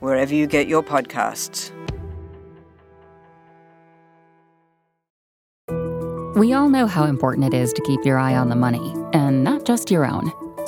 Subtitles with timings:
[0.00, 1.70] wherever you get your podcasts.
[6.36, 9.44] We all know how important it is to keep your eye on the money, and
[9.44, 10.32] not just your own.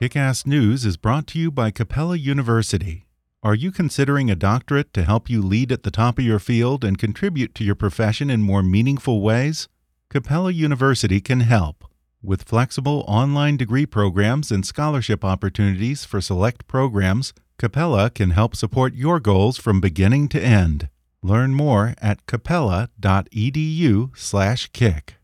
[0.00, 3.08] Kick Ass News is brought to you by Capella University.
[3.42, 6.84] Are you considering a doctorate to help you lead at the top of your field
[6.84, 9.66] and contribute to your profession in more meaningful ways?
[10.08, 11.84] Capella University can help.
[12.22, 18.94] With flexible online degree programs and scholarship opportunities for select programs, Capella can help support
[18.94, 20.88] your goals from beginning to end.
[21.24, 25.17] Learn more at capella.edu/kick.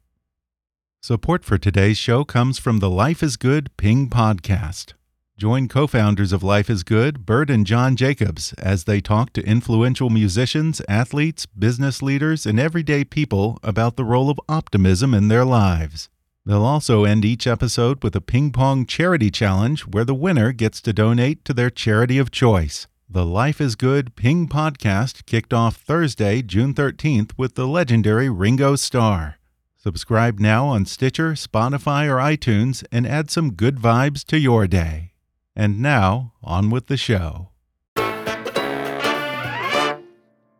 [1.07, 4.95] Support for today's show comes from the Life is Good Ping podcast.
[5.37, 9.47] Join co founders of Life is Good, Bert and John Jacobs, as they talk to
[9.47, 15.45] influential musicians, athletes, business leaders, and everyday people about the role of optimism in their
[15.45, 16.09] lives.
[16.47, 20.81] They'll also end each episode with a ping pong charity challenge where the winner gets
[20.81, 22.87] to donate to their charity of choice.
[23.11, 28.75] The Life is Good Ping podcast kicked off Thursday, June 13th with the legendary Ringo
[28.75, 29.37] Starr.
[29.85, 35.13] Subscribe now on Stitcher, Spotify, or iTunes and add some good vibes to your day.
[35.55, 37.51] And now, on with the show.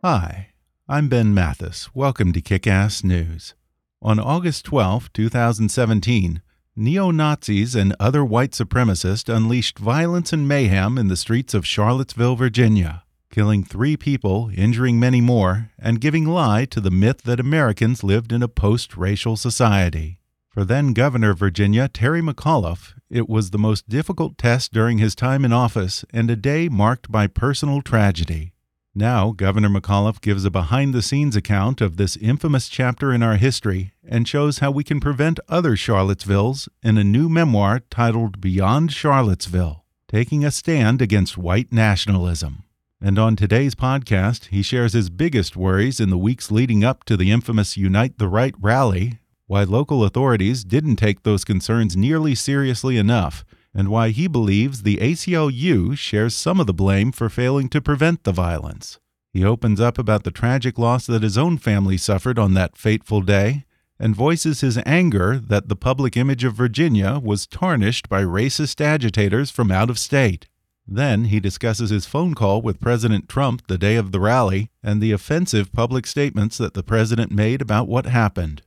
[0.05, 0.51] Hi,
[0.87, 1.95] I'm Ben Mathis.
[1.95, 3.55] Welcome to Kick Ass News.
[4.03, 6.43] On August 12, 2017,
[6.77, 12.37] neo Nazis and other white supremacists unleashed violence and mayhem in the streets of Charlottesville,
[12.37, 13.04] Virginia
[13.35, 18.31] killing three people, injuring many more, and giving lie to the myth that Americans lived
[18.31, 20.21] in a post racial society.
[20.51, 25.17] For then Governor of Virginia, Terry McAuliffe, it was the most difficult test during his
[25.17, 28.53] time in office and a day marked by personal tragedy.
[28.95, 33.35] Now, Governor McAuliffe gives a behind the scenes account of this infamous chapter in our
[33.35, 38.93] history and shows how we can prevent other Charlottesvilles in a new memoir titled Beyond
[38.93, 42.63] Charlottesville Taking a Stand Against White Nationalism.
[43.05, 47.19] And on today's podcast, he shares his biggest worries in the weeks leading up to
[47.19, 52.97] the infamous Unite the Right rally, why local authorities didn't take those concerns nearly seriously
[52.97, 53.45] enough,
[53.75, 58.25] and why he believes the ACLU shares some of the blame for failing to prevent
[58.25, 58.99] the violence.
[59.35, 63.21] He opens up about the tragic loss that his own family suffered on that fateful
[63.21, 63.67] day
[63.99, 69.51] and voices his anger that the public image of Virginia was tarnished by racist agitators
[69.51, 70.49] from out of state.
[70.87, 75.01] Then he discusses his phone call with President Trump the day of the rally and
[75.01, 78.63] the offensive public statements that the president made about what happened.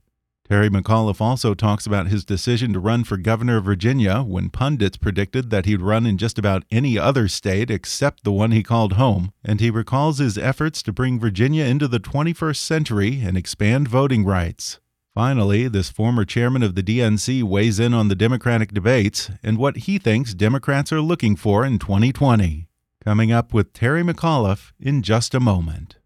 [0.49, 4.95] Terry McAuliffe also talks about his decision to run for governor of Virginia when pundits
[4.95, 8.93] predicted that he'd run in just about any other state except the one he called
[8.93, 13.89] home, and he recalls his efforts to bring Virginia into the 21st century and expand
[13.89, 14.79] voting rights.
[15.17, 19.75] Finally, this former chairman of the DNC weighs in on the Democratic debates and what
[19.75, 22.67] he thinks Democrats are looking for in 2020.
[23.03, 25.96] Coming up with Terry McAuliffe in just a moment.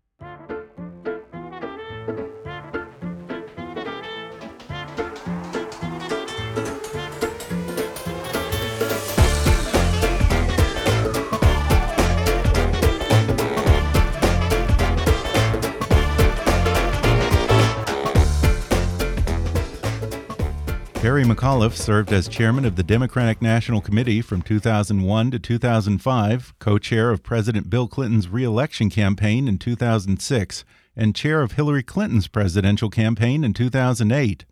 [21.01, 26.77] Terry McAuliffe served as chairman of the Democratic National Committee from 2001 to 2005, co
[26.77, 30.63] chair of President Bill Clinton's reelection campaign in 2006,
[30.95, 34.45] and chair of Hillary Clinton's presidential campaign in 2008.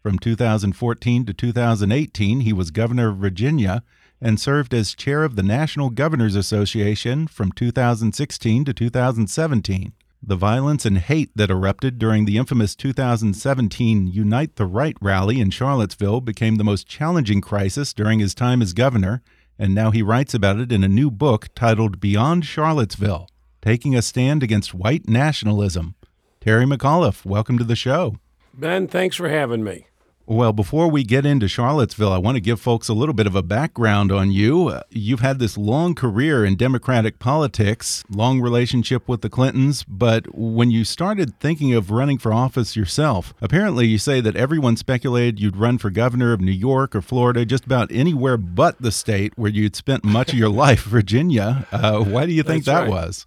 [0.00, 3.82] From 2014 to 2018, he was governor of Virginia
[4.20, 9.92] and served as chair of the National Governors Association from 2016 to 2017.
[10.22, 15.50] The violence and hate that erupted during the infamous 2017 Unite the Right rally in
[15.50, 19.22] Charlottesville became the most challenging crisis during his time as governor,
[19.58, 23.28] and now he writes about it in a new book titled Beyond Charlottesville
[23.66, 25.96] taking a stand against white nationalism.
[26.40, 28.14] Terry McAuliffe, welcome to the show.
[28.54, 29.88] Ben, thanks for having me.
[30.28, 33.36] Well, before we get into Charlottesville, I want to give folks a little bit of
[33.36, 34.66] a background on you.
[34.66, 40.34] Uh, you've had this long career in Democratic politics, long relationship with the Clintons, but
[40.34, 45.38] when you started thinking of running for office yourself, apparently you say that everyone speculated
[45.38, 49.32] you'd run for governor of New York or Florida, just about anywhere but the state
[49.36, 51.68] where you'd spent much of your life, Virginia.
[51.70, 53.06] Uh, why do you think That's that right.
[53.06, 53.26] was?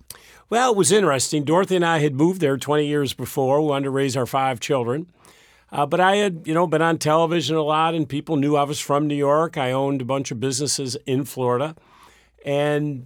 [0.49, 1.43] Well, it was interesting.
[1.43, 3.61] Dorothy and I had moved there 20 years before.
[3.61, 5.05] We wanted to raise our five children.
[5.71, 8.63] Uh, but I had, you know, been on television a lot, and people knew I
[8.63, 9.57] was from New York.
[9.57, 11.75] I owned a bunch of businesses in Florida,
[12.43, 13.05] and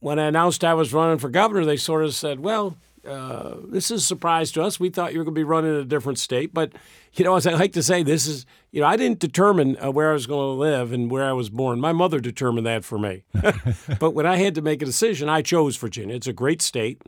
[0.00, 2.76] when I announced I was running for governor, they sort of said, "Well,
[3.06, 4.80] uh, this is a surprise to us.
[4.80, 6.72] We thought you were going to be running in a different state." But
[7.14, 9.90] you know, as I like to say, this is, you know, I didn't determine uh,
[9.90, 11.80] where I was going to live and where I was born.
[11.80, 13.24] My mother determined that for me.
[13.98, 16.14] but when I had to make a decision, I chose Virginia.
[16.14, 17.02] It's a great state,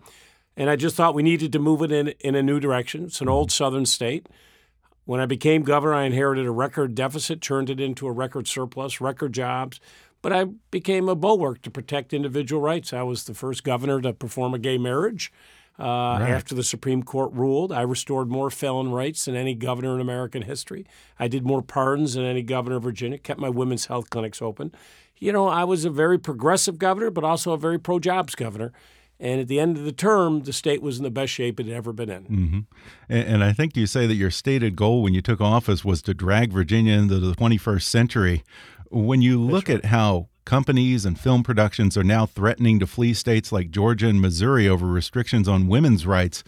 [0.56, 3.04] and I just thought we needed to move it in in a new direction.
[3.04, 4.26] It's an old Southern state.
[5.08, 9.00] When I became governor, I inherited a record deficit, turned it into a record surplus,
[9.00, 9.80] record jobs.
[10.20, 12.92] But I became a bulwark to protect individual rights.
[12.92, 15.32] I was the first governor to perform a gay marriage.
[15.78, 20.02] Uh, After the Supreme Court ruled, I restored more felon rights than any governor in
[20.02, 20.84] American history.
[21.18, 24.72] I did more pardons than any governor of Virginia, kept my women's health clinics open.
[25.16, 28.74] You know, I was a very progressive governor, but also a very pro jobs governor.
[29.20, 31.66] And at the end of the term, the state was in the best shape it
[31.66, 32.22] had ever been in.
[32.24, 32.58] Mm-hmm.
[33.08, 36.02] And, and I think you say that your stated goal when you took office was
[36.02, 38.44] to drag Virginia into the 21st century.
[38.90, 43.50] When you look at how companies and film productions are now threatening to flee states
[43.50, 46.44] like Georgia and Missouri over restrictions on women's rights,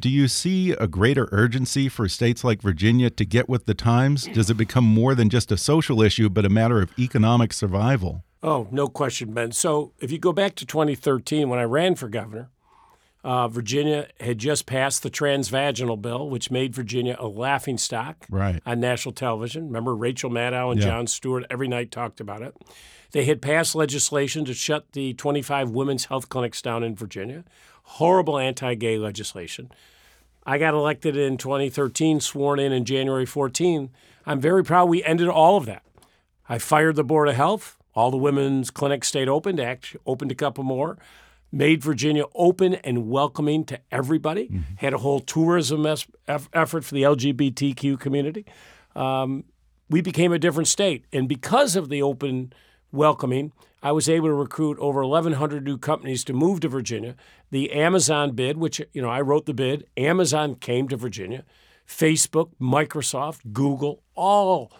[0.00, 4.26] do you see a greater urgency for states like Virginia to get with the times?
[4.26, 8.24] Does it become more than just a social issue, but a matter of economic survival?
[8.42, 9.52] Oh, no question, Ben.
[9.52, 12.50] So if you go back to 2013, when I ran for governor,
[13.24, 18.62] uh, Virginia had just passed the transvaginal bill, which made Virginia a laughing stock Right.
[18.64, 19.66] on national television.
[19.66, 20.86] Remember, Rachel Maddow and Yeah.
[20.86, 22.54] Jon Stewart every night talked about it.
[23.10, 27.44] They had passed legislation to shut the 25 women's health clinics down in Virginia.
[27.82, 29.72] Horrible anti gay legislation.
[30.46, 33.90] I got elected in 2013, sworn in in January 14.
[34.26, 35.82] I'm very proud we ended all of that.
[36.48, 37.77] I fired the Board of Health.
[37.94, 40.98] All the women's clinics stayed open, act, opened a couple more.
[41.50, 44.50] Made Virginia open and welcoming to everybody.
[44.76, 46.06] Had a whole tourism es-
[46.52, 48.44] effort for the LGBTQ community.
[48.94, 49.44] Um,
[49.88, 51.06] we became a different state.
[51.12, 52.52] And because of the open
[52.92, 53.52] welcoming,
[53.82, 57.14] I was able to recruit over 1,100 new companies to move to Virginia.
[57.50, 61.44] The Amazon bid, which, you know, I wrote the bid, Amazon came to Virginia.
[61.86, 64.70] Facebook, Microsoft, Google, all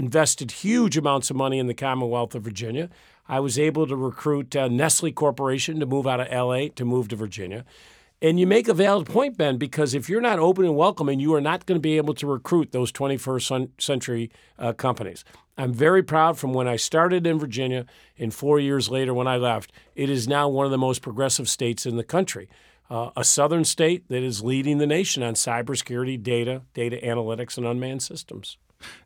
[0.00, 2.88] invested huge amounts of money in the Commonwealth of Virginia.
[3.28, 7.08] I was able to recruit uh, Nestle Corporation to move out of LA to move
[7.08, 7.66] to Virginia.
[8.22, 11.34] And you make a valid point, Ben, because if you're not open and welcoming, you
[11.34, 15.22] are not going to be able to recruit those 21st century uh, companies.
[15.58, 17.84] I'm very proud from when I started in Virginia
[18.18, 21.48] and four years later when I left, it is now one of the most progressive
[21.48, 22.48] states in the country.
[22.88, 27.66] Uh, a southern state that is leading the nation on cybersecurity, data, data analytics, and
[27.66, 28.56] unmanned systems.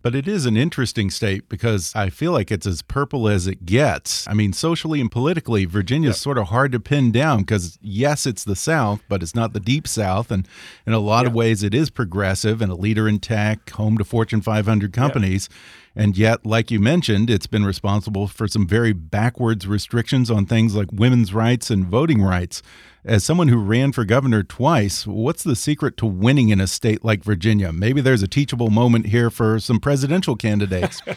[0.02, 3.66] But it is an interesting state because I feel like it's as purple as it
[3.66, 4.26] gets.
[4.28, 8.44] I mean, socially and politically, Virginia's sort of hard to pin down because, yes, it's
[8.44, 10.30] the South, but it's not the deep South.
[10.30, 10.46] And
[10.86, 14.04] in a lot of ways, it is progressive and a leader in tech, home to
[14.04, 15.48] Fortune 500 companies.
[15.96, 20.74] And yet, like you mentioned, it's been responsible for some very backwards restrictions on things
[20.74, 22.62] like women's rights and voting rights.
[23.04, 27.04] As someone who ran for governor twice, what's the secret to winning in a state
[27.04, 27.72] like Virginia?
[27.72, 31.00] Maybe there's a teachable moment here for some presidential candidates.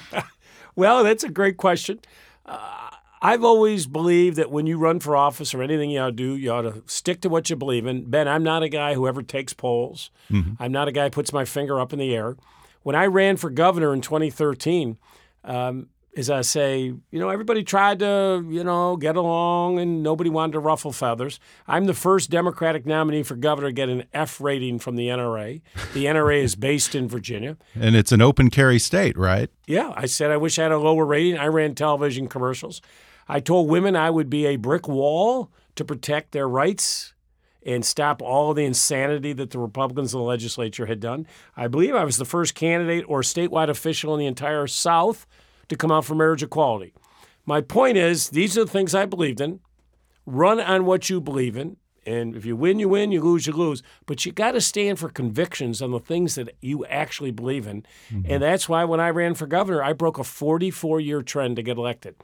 [0.77, 1.99] Well, that's a great question.
[2.45, 6.11] Uh, I've always believed that when you run for office or anything you ought to
[6.11, 8.07] do, you ought to stick to what you believe in.
[8.07, 10.11] Ben, I'm not a guy who ever takes polls.
[10.59, 12.37] I'm not a guy who puts my finger up in the air.
[12.87, 14.97] When I ran for governor in 2013,
[15.43, 20.29] um, as I say, you know, everybody tried to, you know, get along and nobody
[20.29, 21.37] wanted to ruffle feathers.
[21.67, 25.61] I'm the first Democratic nominee for governor to get an F rating from the NRA.
[25.93, 27.57] The NRA is based in Virginia.
[27.75, 29.49] and it's an open carry state, right?
[29.65, 31.37] Yeah, I said I wish I had a lower rating.
[31.37, 32.81] I ran television commercials.
[33.27, 37.13] I told women I would be a brick wall to protect their rights
[37.67, 41.27] and stop all the insanity that the Republicans in the legislature had done.
[41.57, 45.27] I believe I was the first candidate or statewide official in the entire South
[45.67, 46.93] to come out for marriage equality.
[47.45, 49.59] My point is, these are the things I believed in.
[50.25, 51.75] Run on what you believe in.
[52.05, 53.11] And if you win, you win.
[53.11, 53.83] You lose, you lose.
[54.05, 57.85] But you got to stand for convictions on the things that you actually believe in.
[58.09, 58.31] Mm-hmm.
[58.31, 61.63] And that's why when I ran for governor, I broke a 44 year trend to
[61.63, 62.15] get elected.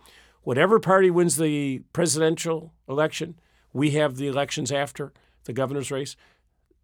[0.43, 3.35] Whatever party wins the presidential election,
[3.73, 5.11] we have the elections after
[5.45, 6.15] the governor's race.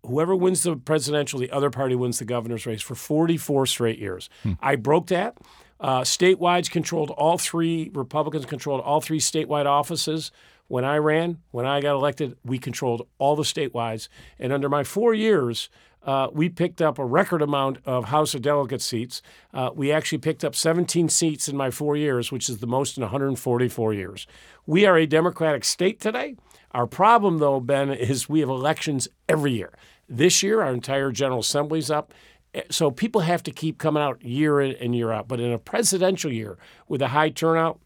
[0.06, 4.30] Whoever wins the presidential, the other party wins the governor's race for 44 straight years.
[4.62, 5.38] I broke that.
[5.80, 10.32] Uh, statewide controlled all three, Republicans controlled all three statewide offices.
[10.70, 14.08] When I ran, when I got elected, we controlled all the statewides.
[14.38, 15.68] And under my four years,
[16.04, 19.24] uh, we picked up a record amount of House of Delegate seats.
[19.52, 22.98] Uh, we actually picked up 17 seats in my four years, which is the most
[22.98, 24.28] in 144 years.
[24.68, 26.36] We are a Democratic state today.
[26.72, 29.74] Our problem, though, Ben, is we have elections every year.
[30.08, 32.14] This year, our entire General Assembly's up.
[32.54, 35.28] Eh, So people have to keep coming out year in and year out.
[35.28, 37.80] But in a presidential year with a high turnout,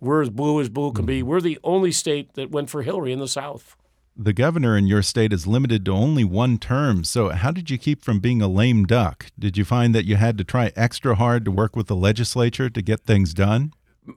[0.00, 1.20] we're as blue as blue can be.
[1.20, 1.28] Mm-hmm.
[1.28, 3.76] We're the only state that went for Hillary in the South.
[4.16, 7.04] The governor in your state is limited to only one term.
[7.04, 9.26] So, how did you keep from being a lame duck?
[9.38, 12.68] Did you find that you had to try extra hard to work with the legislature
[12.68, 13.72] to get things done?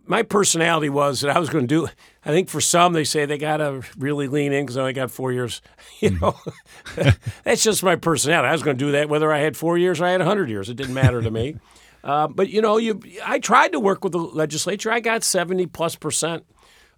[0.06, 1.88] my personality was that I was going to do.
[2.26, 4.94] I think for some they say they got to really lean in because I only
[4.94, 5.62] got four years.
[6.00, 7.10] You know, mm-hmm.
[7.44, 8.48] that's just my personality.
[8.48, 10.50] I was going to do that whether I had four years or I had hundred
[10.50, 10.68] years.
[10.68, 11.58] It didn't matter to me.
[12.04, 14.92] Uh, but you know, you I tried to work with the legislature.
[14.92, 16.46] I got seventy plus percent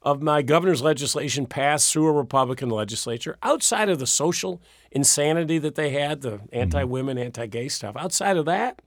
[0.01, 3.37] of my governor's legislation passed through a Republican legislature.
[3.41, 7.95] Outside of the social insanity that they had, the anti-women, anti-gay stuff.
[7.95, 8.81] Outside of that,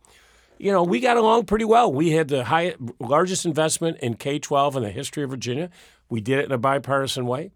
[0.59, 1.91] you know, we got along pretty well.
[1.91, 5.71] We had the high, largest investment in K 12 in the history of Virginia.
[6.09, 7.51] We did it in a bipartisan way.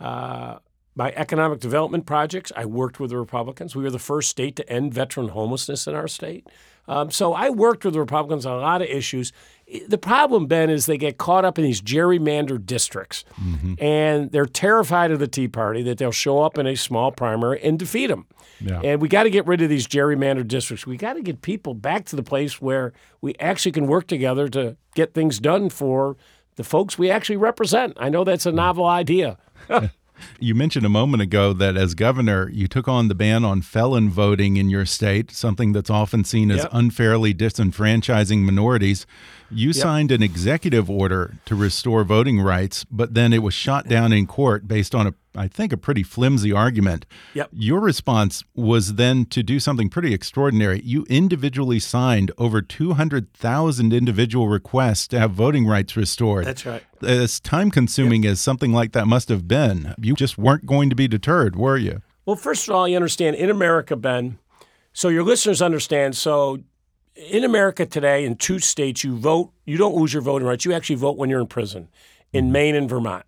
[0.00, 0.58] Uh,
[0.94, 3.74] my economic development projects, I worked with the Republicans.
[3.74, 6.46] We were the first state to end veteran homelessness in our state.
[6.88, 9.32] Um, so I worked with the Republicans on a lot of issues.
[9.88, 13.24] The problem, Ben, is they get caught up in these gerrymandered districts,
[13.78, 17.62] and they're terrified of the Tea Party that they'll show up in a small primary
[17.62, 18.26] and defeat them.
[18.60, 18.80] Yeah.
[18.82, 20.86] And we got to get rid of these gerrymandered districts.
[20.86, 24.48] We got to get people back to the place where we actually can work together
[24.48, 26.16] to get things done for
[26.56, 27.96] the folks we actually represent.
[27.96, 29.38] I know that's a novel idea.
[30.40, 34.10] You mentioned a moment ago that as governor, you took on the ban on felon
[34.10, 36.68] voting in your state, something that's often seen as Yep.
[36.72, 39.06] unfairly disenfranchising minorities.
[39.50, 44.12] You signed an executive order to restore voting rights, but then it was shot down
[44.12, 47.06] in court based on a, I think, a pretty flimsy argument.
[47.34, 47.50] Yep.
[47.52, 50.80] Your response was then to do something pretty extraordinary.
[50.84, 56.82] You individually signed over 200,000 individual requests to have voting rights restored That's right.
[57.02, 60.96] as time consuming as something like that must have been, you just weren't going to
[60.96, 62.02] be deterred, were you?
[62.26, 64.38] Well, first of all, you understand in America, Ben,
[64.92, 66.16] so your listeners understand.
[66.16, 66.62] So
[67.16, 70.64] in America today, in two states, you vote, you don't lose your voting rights.
[70.64, 71.88] You actually vote when you're in prison
[72.32, 72.52] in mm-hmm.
[72.52, 73.24] Maine and Vermont.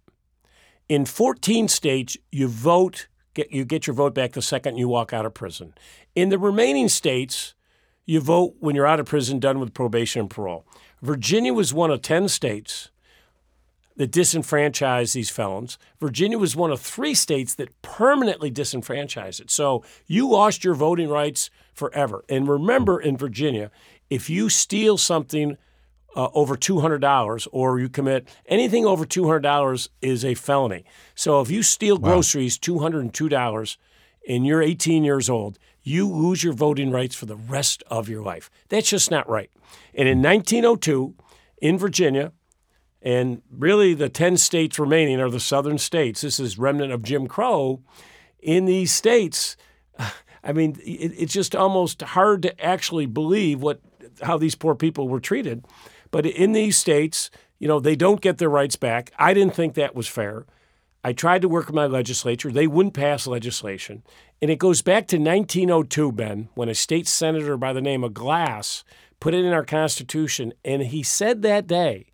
[0.88, 5.12] In 14 states, you vote, get, you get your vote back the second you walk
[5.12, 5.74] out of prison.
[6.14, 7.54] In the remaining states,
[8.06, 10.66] you vote when you're out of prison, done with probation and parole.
[11.00, 12.90] Virginia was one of 10 states
[13.96, 15.78] that disenfranchised these felons.
[16.00, 19.50] Virginia was one of three states that permanently disenfranchised it.
[19.50, 22.24] So you lost your voting rights forever.
[22.28, 23.70] And remember, in Virginia,
[24.10, 25.56] if you steal something
[26.14, 30.84] uh, over $200 or you commit anything over $200 is a felony.
[31.14, 33.76] So if you steal groceries $202
[34.28, 38.22] and you're 18 years old, you lose your voting rights for the rest of your
[38.22, 38.50] life.
[38.68, 39.50] That's just not right.
[39.94, 41.14] And in 1902,
[41.60, 42.32] in Virginia,
[43.02, 46.22] and really the 10 states remaining are the southern states.
[46.22, 47.82] This is remnant of Jim Crow.
[48.40, 49.56] In these states,
[50.44, 53.80] I mean, it, it's just almost hard to actually believe what
[54.22, 55.64] how these poor people were treated.
[56.14, 57.28] But in these states,
[57.58, 59.10] you know, they don't get their rights back.
[59.18, 60.46] I didn't think that was fair.
[61.02, 62.52] I tried to work with my legislature.
[62.52, 64.04] They wouldn't pass legislation.
[64.40, 68.14] And it goes back to 1902, Ben, when a state senator by the name of
[68.14, 68.84] Glass
[69.18, 70.52] put it in our Constitution.
[70.64, 72.06] And he said that day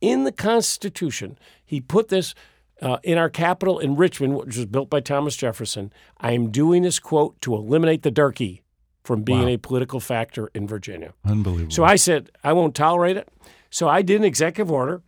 [0.00, 1.36] in the Constitution,
[1.66, 2.36] he put this
[2.80, 5.92] uh, in our capital in Richmond, which was built by Thomas Jefferson.
[6.18, 8.62] I am doing this quote to eliminate the darky
[9.08, 9.48] from being Wow.
[9.48, 11.14] a political factor in Virginia.
[11.24, 11.72] Unbelievable.
[11.72, 13.26] So I said, I won't tolerate it.
[13.70, 15.00] So I did an executive order.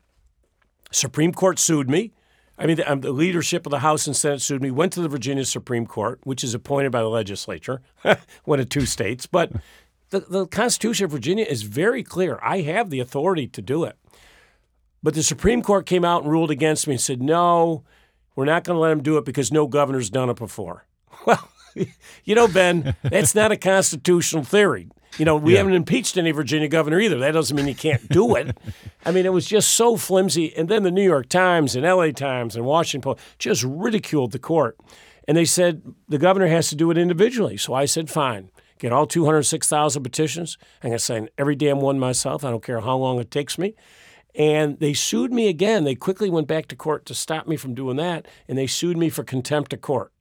[0.90, 2.12] Supreme Court sued me.
[2.56, 5.02] I mean, the, um, the leadership of the House and Senate sued me, went to
[5.02, 7.82] the Virginia Supreme Court, which is appointed by the legislature,
[8.44, 9.26] one of two states.
[9.26, 9.52] But
[10.08, 12.38] the, the Constitution of Virginia is very clear.
[12.42, 13.98] I have the authority to do it.
[15.02, 17.84] But the Supreme Court came out and ruled against me and said, no,
[18.34, 20.86] we're not going to let him do it because no governor's done it before.
[21.26, 21.50] Well,
[22.24, 24.88] you know, Ben, that's not a constitutional theory.
[25.18, 27.18] You know, we haven't impeached any Virginia governor either.
[27.18, 28.56] That doesn't mean you can't do it.
[29.04, 30.54] I mean, it was just so flimsy.
[30.56, 34.38] And then the New York Times and LA Times and Washington Post just ridiculed the
[34.38, 34.78] court.
[35.26, 37.56] And they said the governor has to do it individually.
[37.56, 40.56] So I said, fine, get all 206,000 petitions.
[40.82, 42.44] I'm going to sign every damn one myself.
[42.44, 43.74] I don't care how long it takes me.
[44.34, 45.84] And they sued me again.
[45.84, 48.96] They quickly went back to court to stop me from doing that, and they sued
[48.96, 50.12] me for contempt of court.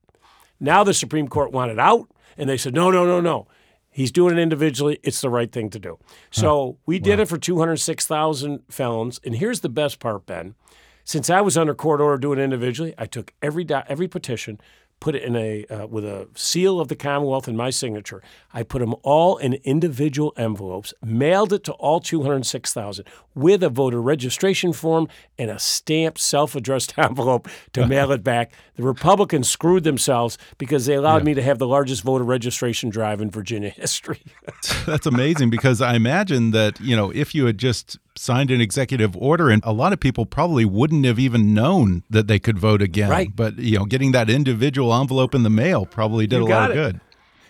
[0.60, 3.48] Now the Supreme Court wanted out, and they said, no, no, no, no.
[3.92, 5.00] He's doing it individually.
[5.04, 5.98] It's the right thing to do.
[6.32, 9.20] So we did it for 206,000 felons.
[9.26, 10.56] And here's the best part, Ben.
[11.04, 14.62] Since I was under court order doing it individually, I took every do- every petition,
[15.00, 18.22] put it in a uh, with a seal of the Commonwealth and my signature.
[18.54, 24.02] I put them all in individual envelopes, mailed it to all 206,000 with a voter
[24.02, 28.52] registration form and a stamped self-addressed envelope to mail it back.
[28.76, 33.22] The Republicans screwed themselves because they allowed me to have the largest voter registration drive
[33.22, 34.22] in Virginia history.
[34.86, 39.16] That's amazing because I imagine that, you know, if you had just signed an executive
[39.16, 42.82] order and a lot of people probably wouldn't have even known that they could vote
[42.82, 43.10] again.
[43.10, 43.34] Right.
[43.34, 46.50] But, you know, getting that individual envelope in the mail probably did You a lot
[46.50, 47.02] got of good.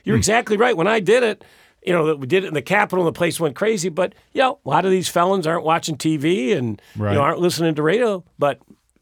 [0.04, 0.78] You're exactly right.
[0.78, 1.44] When I did it,
[1.84, 3.90] you know, that we did it in the Capitol and the place went crazy.
[3.90, 7.12] But, you know, a lot of these felons aren't watching TV and Right.
[7.14, 8.24] you know, aren't listening to radio.
[8.38, 8.60] But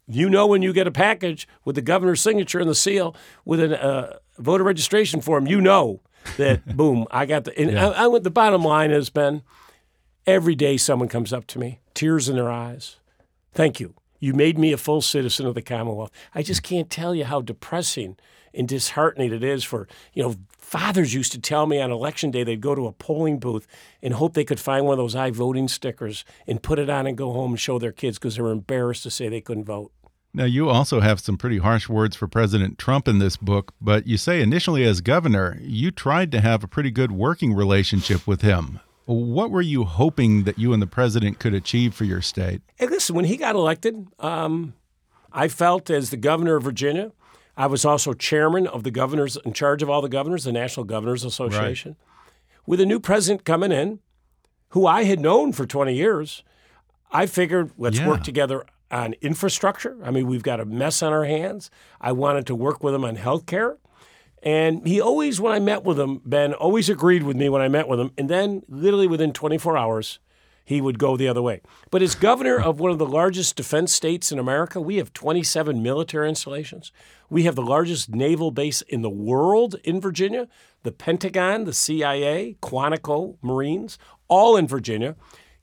[0.08, 3.60] you know when you get a package with the governor's signature and the seal with
[3.60, 6.00] a uh, voter registration form, you know
[6.38, 7.60] that, boom, I got the.
[7.60, 9.42] And I, I, went- the bottom line is, Ben,
[10.28, 12.98] every day someone comes up to me, tears in their eyes.
[13.54, 13.96] Thank you.
[14.20, 16.12] You made me a full citizen of the Commonwealth.
[16.36, 18.18] I just can't tell you how depressing
[18.54, 22.44] and disheartening it is for, you know, fathers used to tell me on election day
[22.44, 23.68] they'd go to a polling booth
[24.02, 27.08] and hope they could find one of those I voting stickers and put it on
[27.08, 29.66] and go home and show their kids because they were embarrassed to say they couldn't
[29.66, 29.92] vote.
[30.34, 34.06] Now, you also have some pretty harsh words for President Trump in this book, but
[34.08, 38.42] you say initially as governor, you tried to have a pretty good working relationship with
[38.42, 38.80] him.
[39.08, 42.62] What were you hoping that you and the president could achieve for your state?
[42.76, 44.74] Hey, listen, when he got elected, um,
[45.32, 47.14] I felt as the governor of Virginia,
[47.56, 50.84] I was also chairman of the governors in charge of all the governors, the National
[50.84, 51.96] Governors Association.
[52.66, 54.00] With a new president coming in,
[54.72, 56.44] who I had known for 20 years,
[57.10, 58.10] I figured let's Yeah.
[58.10, 59.98] work together on infrastructure.
[60.04, 61.72] I mean, we've got a mess on our hands.
[62.02, 63.78] I wanted to work with him on health care.
[64.44, 67.68] And he always, when I met with him, Ben always agreed with me when I
[67.68, 68.12] met with him.
[68.18, 70.20] And then, literally within 24 hours,
[70.68, 71.62] he would go the other way.
[71.92, 75.82] But as governor of one of the largest defense states in America, we have 27
[75.82, 76.92] military installations.
[77.30, 80.50] We have the largest naval base in the world in Virginia,
[80.84, 83.98] the Pentagon, the CIA, Quantico Marines,
[84.28, 85.16] all in Virginia.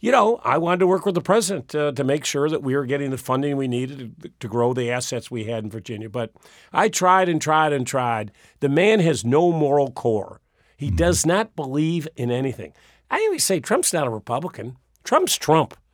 [0.04, 2.76] You know, I wanted to work with the president uh, to make sure that we
[2.76, 6.10] were getting the funding we needed to, to grow the assets we had in Virginia.
[6.10, 6.30] But
[6.74, 8.30] I tried and tried and tried.
[8.60, 10.42] The man has no moral core.
[10.76, 12.74] He does not believe in anything.
[13.10, 14.76] I always say Trump's not a Republican.
[15.04, 15.74] Trump's Trump.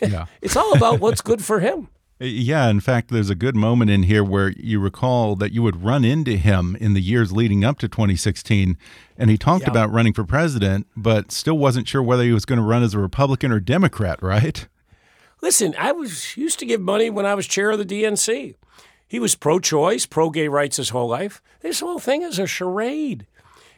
[0.00, 0.26] Yeah.
[0.42, 1.88] It's all about what's good for him.
[2.20, 5.62] Uh, yeah, in fact, there's a good moment in here where you recall that you
[5.62, 8.76] would run into him in the years leading up to 2016,
[9.16, 9.70] and he talked Yeah.
[9.70, 12.94] about running for president, but still wasn't sure whether he was going to run as
[12.94, 14.66] a Republican or Democrat, right?
[15.42, 18.56] Listen, I was used to give money when I was chair of the DNC.
[19.08, 21.42] He was pro-choice, pro-gay rights his whole life.
[21.62, 23.26] This whole thing is a charade.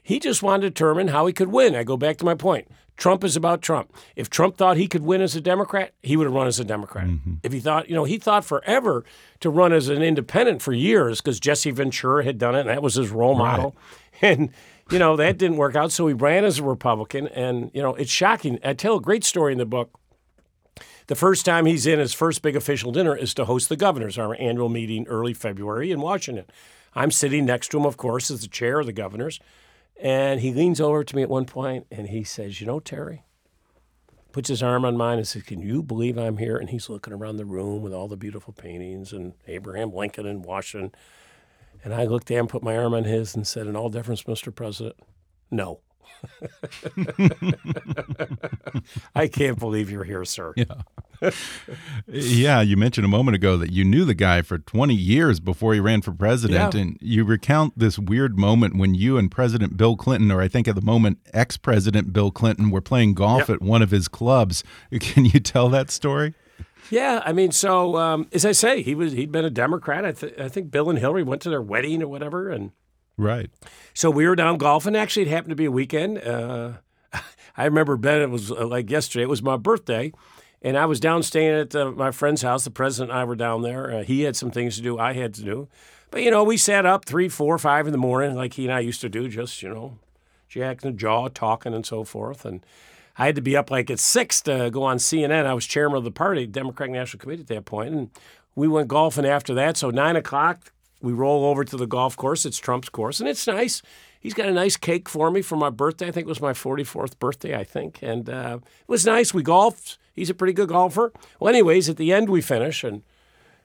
[0.03, 1.77] He just wanted to determine how he could win.
[1.77, 2.67] I go back to my point.
[2.97, 3.93] Trump is about Trump.
[4.17, 6.65] If Trump thought he could win as a Democrat, he would have run as a
[6.65, 7.07] Democrat.
[7.07, 7.35] Mm-hmm.
[7.43, 9.05] If he thought, you know, he thought forever
[9.41, 12.83] to run as an independent for years because Jesse Ventura had done it and that
[12.83, 13.77] was his role model.
[14.21, 14.51] And,
[14.89, 15.91] you know, that didn't work out.
[15.91, 17.27] So he ran as a Republican.
[17.29, 18.61] And, you know, it's shocking.
[18.63, 19.99] I tell a great story in the book.
[21.09, 24.17] The first time he's in his first big official dinner is to host the governors,
[24.17, 26.45] our annual meeting early February in Washington.
[26.95, 29.41] I'm sitting next to him, of course, as the chair of the governors.
[30.01, 33.25] And he leans over to me at one point and he says, You know, Terry,
[34.33, 36.57] puts his arm on mine and says, Can you believe I'm here?
[36.57, 40.45] And he's looking around the room with all the beautiful paintings and Abraham Lincoln and
[40.45, 40.93] Washington.
[41.85, 44.25] And I looked at him, put my arm on his, and said, In all deference,
[44.25, 44.55] Mr.
[44.55, 44.97] President,
[45.51, 45.81] no.
[49.15, 50.53] I can't believe you're here, sir.
[50.57, 51.31] Yeah,
[52.09, 55.75] yeah, you mentioned a moment ago that you knew the guy for 20 years before
[55.75, 56.75] he ran for president.
[56.75, 56.81] Yeah.
[56.81, 60.69] And you recount this weird moment when you and President Bill Clinton, or I think
[60.69, 63.51] at the moment, ex President Bill Clinton, were playing golf Yep.
[63.51, 64.63] at one of his clubs.
[65.01, 66.35] Can you tell that story?
[66.91, 70.05] Yeah, I mean, so um, as I say, he was he'd been a Democrat.
[70.05, 72.73] I, th- I think Bill and Hillary went to their wedding or whatever, and
[73.17, 73.51] Right.
[73.95, 74.97] so we were down golfing.
[74.97, 76.19] Actually, it happened to be a weekend.
[76.19, 76.73] Uh,
[77.57, 78.23] I remember Ben.
[78.23, 79.25] It was uh, like yesterday.
[79.25, 80.13] It was my birthday,
[80.63, 82.65] and I was down staying at uh, my friend's house.
[82.65, 83.93] The president and I were down there.
[83.93, 84.99] Uh, he had some things to do.
[84.99, 85.69] I had to do,
[86.11, 88.73] but you know, we sat up three, four, five in the morning, like he and
[88.73, 89.29] I used to do.
[89.29, 89.99] Just you know,
[90.49, 92.65] jacking the jaw, talking, and so forth, and.
[93.19, 95.45] I had to be up like at six to go on CNN.
[95.45, 98.11] I was chairman of the party, Democratic National Committee at that point, and
[98.55, 99.77] we went golfing after that.
[99.77, 102.47] So nine o'clock, we roll over to the golf course.
[102.47, 103.83] It's Trump's course, and it's nice.
[104.21, 106.07] He's got a nice cake for me for my birthday.
[106.07, 107.99] I think it was my 44th birthday, I think.
[108.03, 109.35] And uh, it was nice.
[109.35, 109.99] We golfed.
[110.15, 111.13] He's a pretty good golfer.
[111.41, 113.03] Well, anyways, at the end, we finish, and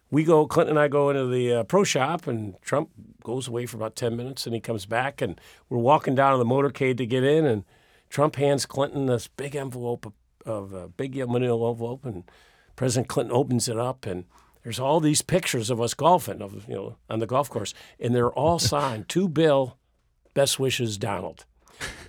[0.10, 2.90] we go, Clinton and I go into the uh, pro shop, and Trump
[3.24, 6.38] goes away for about 10 minutes, and he comes back, and we're walking down to
[6.38, 7.66] the motorcade to get in, and
[8.10, 10.12] Trump hands Clinton this big envelope
[10.46, 12.24] of, a big manila envelope, and
[12.76, 14.24] President Clinton opens it up, and
[14.68, 18.14] there's all these pictures of us golfing, of you know, on the golf course, and
[18.14, 19.78] they're all signed to Bill,
[20.34, 21.46] best wishes, Donald.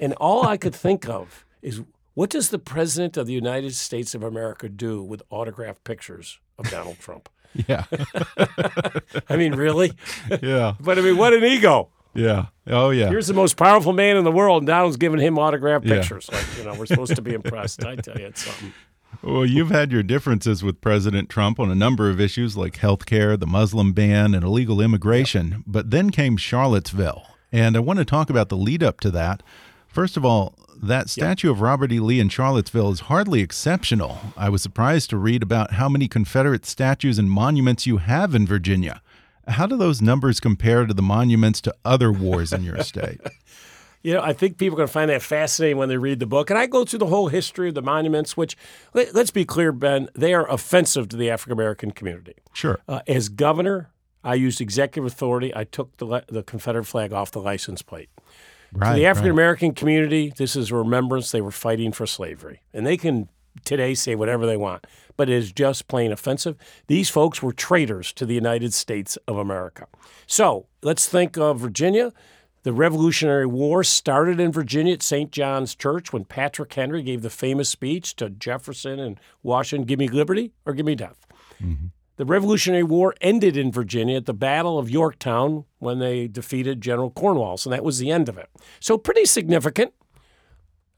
[0.01, 1.83] And all I could think of is
[2.15, 6.69] what does the president of the United States of America do with autographed pictures of
[6.69, 7.29] Donald Trump?
[7.69, 7.85] Yeah.
[9.29, 9.93] I mean, really?
[10.43, 10.75] yeah.
[10.81, 11.89] But I mean, what an ego.
[12.13, 12.47] Yeah.
[12.67, 13.09] Oh, yeah.
[13.09, 16.01] Here's the most powerful man in the world, and Donald's giving him autographed Yeah.
[16.01, 16.29] pictures.
[16.33, 17.85] Like, you know, we're supposed to be impressed.
[17.85, 18.73] I tell you, it's something.
[19.23, 23.05] Well, you've had your differences with President Trump on a number of issues like health
[23.05, 25.65] care, the Muslim ban, and illegal immigration.
[25.67, 27.27] But then came Charlottesville.
[27.51, 29.43] And I want to talk about the lead up to that.
[29.89, 31.99] First of all, that statue of Robert E.
[31.99, 34.19] Lee in Charlottesville is hardly exceptional.
[34.37, 38.47] I was surprised to read about how many Confederate statues and monuments you have in
[38.47, 39.03] Virginia.
[39.49, 43.21] How do those numbers compare to the monuments to other wars in your state?
[44.03, 46.27] You know, I think people are going to find that fascinating when they read the
[46.27, 46.51] book.
[46.51, 48.57] And I go through the whole history of the monuments, which,
[48.95, 52.35] let, us be clear, Ben, they are offensive to the African American community.
[52.53, 52.81] Sure.
[52.87, 53.91] Uh, as governor,
[54.23, 55.53] I used executive authority.
[55.55, 58.09] I took the, le- the Confederate flag off the license plate.
[58.73, 58.93] Right.
[58.93, 59.07] to the.
[59.07, 62.63] African American community, this is a remembrance they were fighting for slavery.
[62.73, 63.29] And they can
[63.65, 66.57] today say whatever they want, but it is just plain offensive.
[66.87, 69.87] These folks were traitors to the United States of America.
[70.27, 72.13] So let's think of Virginia.
[72.65, 75.31] The Revolutionary War started in Virginia at St.
[75.31, 80.09] John's Church when Patrick Henry gave the famous speech to Jefferson and Washington Give me
[80.09, 81.27] liberty or give me death.
[81.63, 81.87] Mm-hmm.
[82.17, 87.11] The Revolutionary War ended in Virginia at the Battle of Yorktown when they defeated General
[87.11, 88.51] Cornwallis, and that was the end of it.
[88.81, 89.95] So, pretty significant.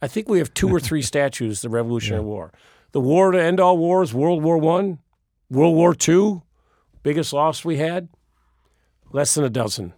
[0.00, 2.52] I think we have two or three statues of the Revolutionary War.
[2.92, 4.98] The war to end all wars, World War One,
[5.50, 6.42] World War Two,
[7.02, 8.08] biggest loss we had,
[9.12, 9.92] less than a dozen.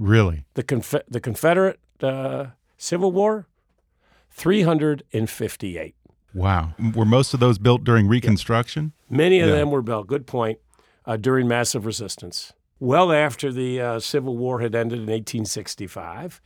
[0.00, 0.44] Really?
[0.54, 2.46] The, Confe- the Confederate uh,
[2.78, 3.46] Civil War,
[4.30, 5.94] 358.
[6.32, 6.74] Wow.
[6.94, 8.92] Were most of those built during Reconstruction?
[9.08, 9.56] Many of Yeah.
[9.56, 10.58] them were built, good point,
[11.04, 12.52] uh, during massive resistance.
[12.78, 16.40] Well after the uh, Civil War had ended in 1865.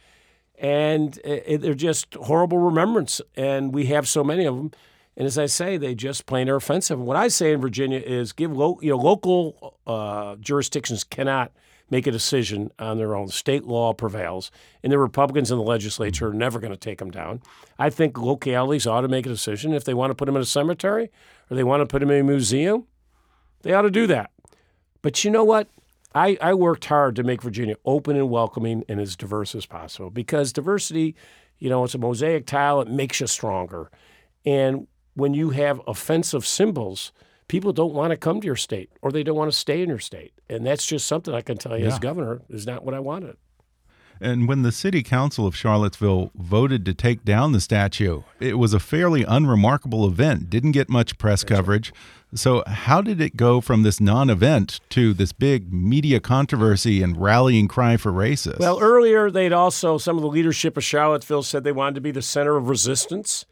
[0.59, 3.21] And it, they're just horrible remembrance.
[3.37, 4.71] And we have so many of them.
[5.17, 6.99] And as I say, they just plain are offensive.
[6.99, 11.53] And what I say in Virginia is give lo- you know, local uh, jurisdictions cannot
[11.91, 13.29] make a decision on their own.
[13.29, 14.51] State law prevails,
[14.83, 17.43] and the Republicans in the legislature are never going to take them down.
[17.79, 20.43] I think localities ought to make a decision if they want to put them in
[20.43, 21.11] a cemetery
[21.51, 22.87] or they want to put them in a museum.
[23.63, 24.31] They ought to do that.
[25.03, 25.69] But you know what?
[26.15, 30.11] I, I worked hard to make Virginia open and welcoming and as diverse as possible
[30.11, 31.17] because diversity,
[31.59, 33.91] you know, it's a mosaic tile, it makes you stronger.
[34.47, 37.13] And when you have offensive symbols,
[37.49, 39.89] people don't want to come to your state or they don't want to stay in
[39.89, 40.33] your state.
[40.49, 43.37] And that's just something I can tell you as governor is not what I wanted.
[44.21, 48.73] And when the city council of Charlottesville voted to take down the statue, it was
[48.73, 51.93] a fairly unremarkable event, didn't get much press coverage.
[52.35, 57.21] So, how did it go from this non event to this big media controversy and
[57.21, 58.59] rallying cry for racists?
[58.59, 62.11] Well, earlier they'd also some of the leadership of Charlottesville said they wanted to be
[62.11, 63.47] the center of resistance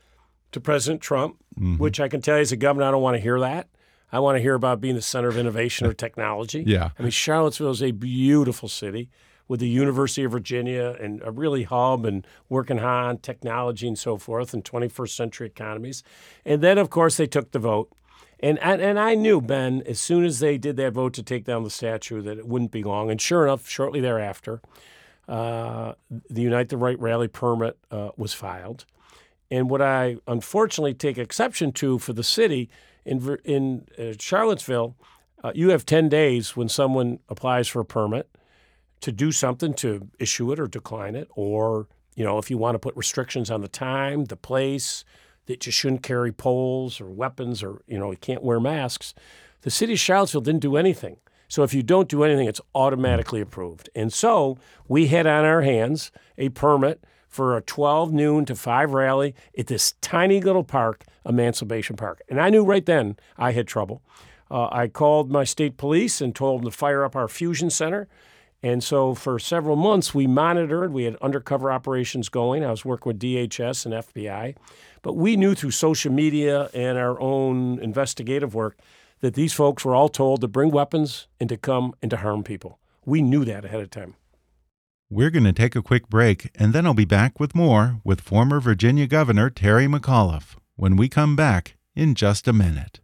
[0.52, 1.76] to President Trump, mm-hmm.
[1.78, 3.68] which I can tell you as a governor, I don't want to hear that.
[4.12, 6.64] I want to hear about being the center of innovation or technology.
[6.72, 6.90] Yeah.
[6.98, 9.11] I mean, Charlottesville is a beautiful city
[9.48, 13.98] with the University of Virginia and a really hub and working hard on technology and
[13.98, 16.03] so forth and 21st century economies.
[16.44, 17.92] And then, of course, they took the vote.
[18.40, 21.44] And, and, and I knew, Ben, as soon as they did that vote to take
[21.44, 23.11] down the statue, that it wouldn't be long.
[23.11, 24.62] And sure enough, shortly thereafter,
[25.29, 25.92] uh,
[26.31, 28.85] the Unite the Right rally permit uh, was filed.
[29.51, 32.70] And what I unfortunately take exception to for the city
[33.04, 34.96] in in uh, Charlottesville,
[35.42, 38.28] uh, you have 10 days when someone applies for a permit
[39.00, 42.74] to do something to issue it or decline it, or you know if you want
[42.74, 45.04] to put restrictions on the time, the place,
[45.46, 49.14] that you shouldn't carry poles or weapons, or you know you can't wear masks.
[49.62, 51.18] The city of Charlottesville didn't do anything.
[51.48, 53.90] So if you don't do anything, it's automatically approved.
[53.94, 54.56] And so
[54.88, 59.66] we had on our hands a permit for a 12 noon to 5 rally at
[59.66, 62.22] this tiny little park, Emancipation Park.
[62.28, 64.02] And I knew right then I had trouble.
[64.50, 68.06] Uh, I called my state police and told them to fire up our fusion center.
[68.62, 70.92] And so for several months, we monitored.
[70.92, 72.64] We had undercover operations going.
[72.64, 74.54] I was working with DHS and FBI.
[75.00, 78.78] But we knew through social media and our own investigative work
[79.20, 82.44] that these folks were all told to bring weapons and to come and to harm
[82.44, 82.78] people.
[83.04, 84.14] We knew that ahead of time.
[85.11, 88.20] We're going to take a quick break, and then I'll be back with more with
[88.20, 93.00] former Virginia Governor Terry McAuliffe when we come back in just a minute.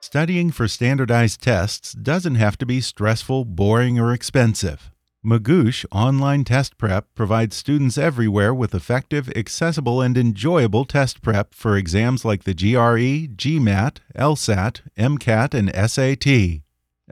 [0.00, 4.90] Studying for standardized tests doesn't have to be stressful, boring, or expensive.
[5.24, 11.76] Magoosh Online Test Prep provides students everywhere with effective, accessible, and enjoyable test prep for
[11.76, 16.62] exams like the GRE, GMAT, LSAT, MCAT, and SAT.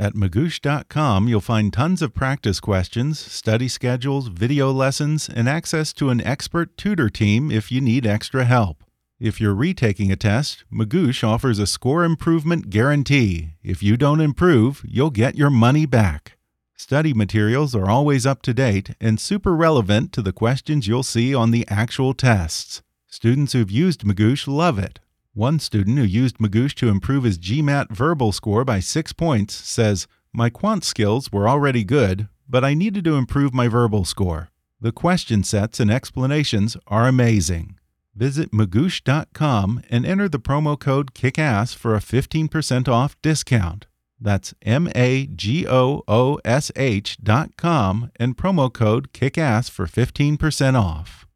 [0.01, 6.09] At magoosh.com, you'll find tons of practice questions, study schedules, video lessons, and access to
[6.09, 8.83] an expert tutor team if you need extra help.
[9.19, 13.57] If you're retaking a test, Magoosh offers a score improvement guarantee.
[13.63, 16.39] If you don't improve, you'll get your money back.
[16.75, 21.35] Study materials are always up to date and super relevant to the questions you'll see
[21.35, 22.81] on the actual tests.
[23.07, 25.01] Students who've used Magoosh love it.
[25.35, 30.09] One student who used Magoosh to improve his GMAT verbal score by six points says,
[30.33, 34.49] My quant skills were already good, but I needed to improve my verbal score.
[34.81, 37.77] The question sets and explanations are amazing.
[38.13, 43.87] Visit magoosh.com and enter the promo code KICKASS for a 15% off discount.
[44.21, 49.87] That's M A G O O S H dot com and promo code KICKASS for
[49.87, 51.27] 15% off.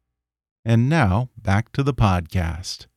[0.65, 2.87] And now back to the podcast.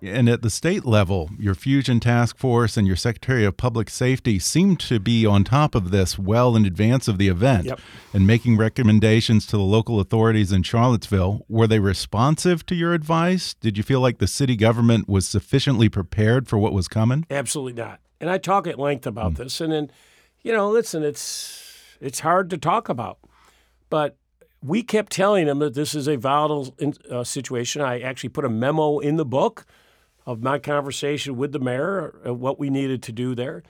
[0.00, 4.38] And at the state level, your Fusion Task Force and your Secretary of Public Safety
[4.38, 7.80] seem to be on top of this well in advance of the event Yep.
[8.12, 11.44] and making recommendations to the local authorities in Charlottesville.
[11.48, 13.54] Were they responsive to your advice?
[13.54, 17.26] Did you feel like the city government was sufficiently prepared for what was coming?
[17.28, 17.98] Absolutely not.
[18.20, 19.60] And I talk at length about this.
[19.60, 19.90] And then,
[20.42, 21.64] you know, listen, it's
[22.00, 23.18] it's hard to talk about,
[23.90, 24.16] but
[24.62, 26.74] we kept telling them that this is a volatile
[27.10, 27.80] uh, situation.
[27.82, 29.66] I actually put a memo in the book
[30.28, 33.62] of my conversation with the mayor, uh, what we needed to do there.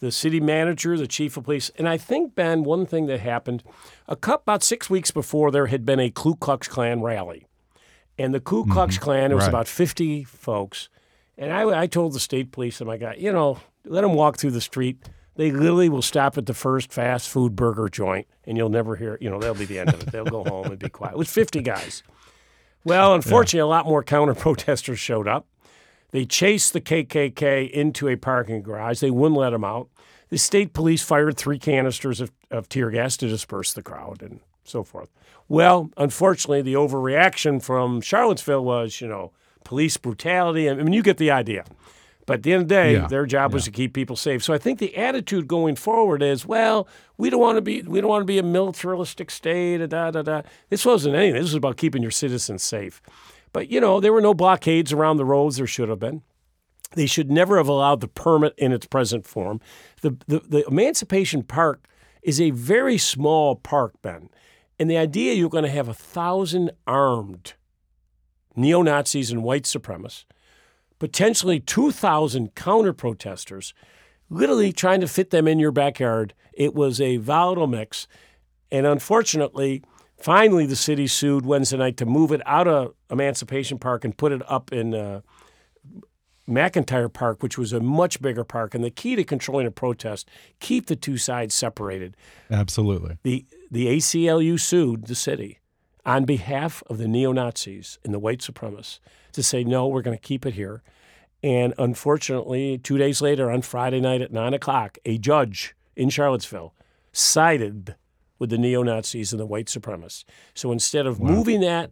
[0.00, 3.62] The city manager, the chief of police, and I think Ben, one thing that happened,
[4.06, 7.46] a couple, about six weeks before, there had been a Ku Klux Klan rally,
[8.16, 9.48] and the Ku Klux Klan, it was Right.
[9.50, 10.88] about fifty folks,
[11.36, 14.38] and I, I told the state police, and I got, you know, let them walk
[14.38, 14.98] through the street.
[15.34, 19.18] They literally will stop at the first fast food burger joint, and you'll never hear,
[19.20, 20.12] you know, that'll be the end of it.
[20.12, 21.12] They'll go home and be quiet.
[21.14, 22.02] It was 50 guys.
[22.84, 25.46] Well, unfortunately, a lot more counter protesters showed up.
[26.10, 29.00] They chased the KKK into a parking garage.
[29.00, 29.88] They wouldn't let them out.
[30.30, 34.40] The state police fired three canisters of, of tear gas to disperse the crowd and
[34.64, 35.10] so forth.
[35.48, 39.32] Well, unfortunately, the overreaction from Charlottesville was, you know,
[39.64, 40.68] police brutality.
[40.68, 41.64] I mean, you get the idea.
[42.26, 44.44] But at the end of the day, Yeah, their job was to keep people safe.
[44.44, 48.02] So I think the attitude going forward is, well, we don't want to be we
[48.02, 49.78] don't want to be a militaristic state.
[49.88, 50.42] Da da da.
[50.68, 51.36] This wasn't anything.
[51.40, 53.00] This was about keeping your citizens safe.
[53.52, 55.56] But you know, there were no blockades around the roads.
[55.56, 56.22] There should have been.
[56.94, 59.60] They should never have allowed the permit in its present form.
[60.02, 61.86] The the, the Emancipation Park
[62.22, 64.28] is a very small park, Ben,
[64.78, 67.54] and the idea you're going to have a thousand armed
[68.56, 70.24] neo Nazis and white supremacists
[70.98, 73.74] potentially 2,000 counter protesters,
[74.30, 76.34] literally trying to fit them in your backyard.
[76.52, 78.06] It was a volatile mix.
[78.70, 79.82] And unfortunately,
[80.18, 84.32] finally, the city sued Wednesday night to move it out of Emancipation Park and put
[84.32, 85.20] it up in uh,
[86.48, 88.74] McIntire Park, which was a much bigger park.
[88.74, 90.28] And the key to controlling a protest,
[90.60, 92.16] keep the two sides separated.
[92.50, 93.18] Absolutely.
[93.22, 95.58] The, the ACLU sued the city
[96.06, 99.00] on behalf of the neo Nazis and the white supremacists
[99.32, 100.82] to say, no, we're going to keep it here.
[101.42, 106.74] And unfortunately, two days later, on Friday night at nine o'clock, a judge in Charlottesville
[107.12, 107.94] sided
[108.38, 110.24] with the neo Nazis and the white supremacists.
[110.54, 111.90] So instead of moving that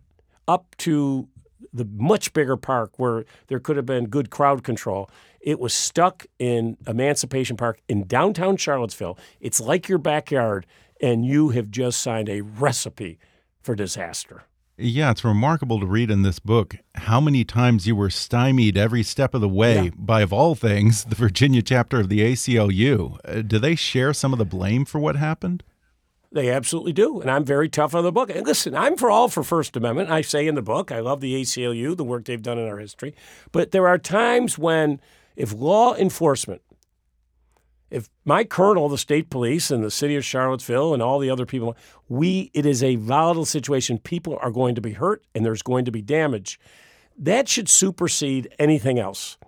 [0.49, 1.29] up to
[1.73, 6.27] the much bigger park where there could have been good crowd control, it was stuck
[6.39, 9.19] in Emancipation Park in downtown Charlottesville.
[9.41, 10.67] It's like your backyard,
[11.01, 13.19] and you have just signed a recipe
[13.61, 14.45] for disaster.
[14.79, 19.03] Yeah, it's remarkable to read in this book how many times you were stymied every
[19.03, 19.91] step of the way Yeah.
[19.97, 23.19] by, of all things, the Virginia chapter of the ACLU.
[23.25, 25.63] Uh, do they share some of the blame for what happened?
[26.37, 27.22] They absolutely do.
[27.22, 28.29] And I'm very tough on the book.
[28.29, 30.11] And listen, I'm for all for First Amendment.
[30.11, 32.77] I say in the book, I love the ACLU, the work they've done in our
[32.77, 33.14] history.
[33.53, 35.01] But there are times when,
[35.35, 36.61] if law enforcement,
[37.90, 41.46] if my colonel, the state police, and the city of Charlottesville, and all the other
[41.46, 41.75] people,
[42.07, 43.96] we, it is a volatile situation.
[43.96, 46.61] People are going to be hurt and there's going to be damage.
[47.16, 49.38] That should supersede anything else.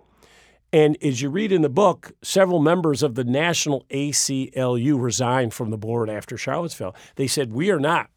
[0.71, 5.71] And as you read in the book, several members of the national ACLU resigned from
[5.71, 6.95] the board after Charlottesville.
[7.15, 8.09] They said, We are not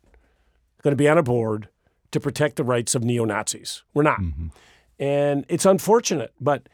[0.82, 1.68] going to be on a board
[2.10, 3.82] to protect the rights of neo Nazis.
[3.94, 4.20] We're not.
[4.20, 4.48] Mm-hmm.
[4.98, 6.68] And it's unfortunate, but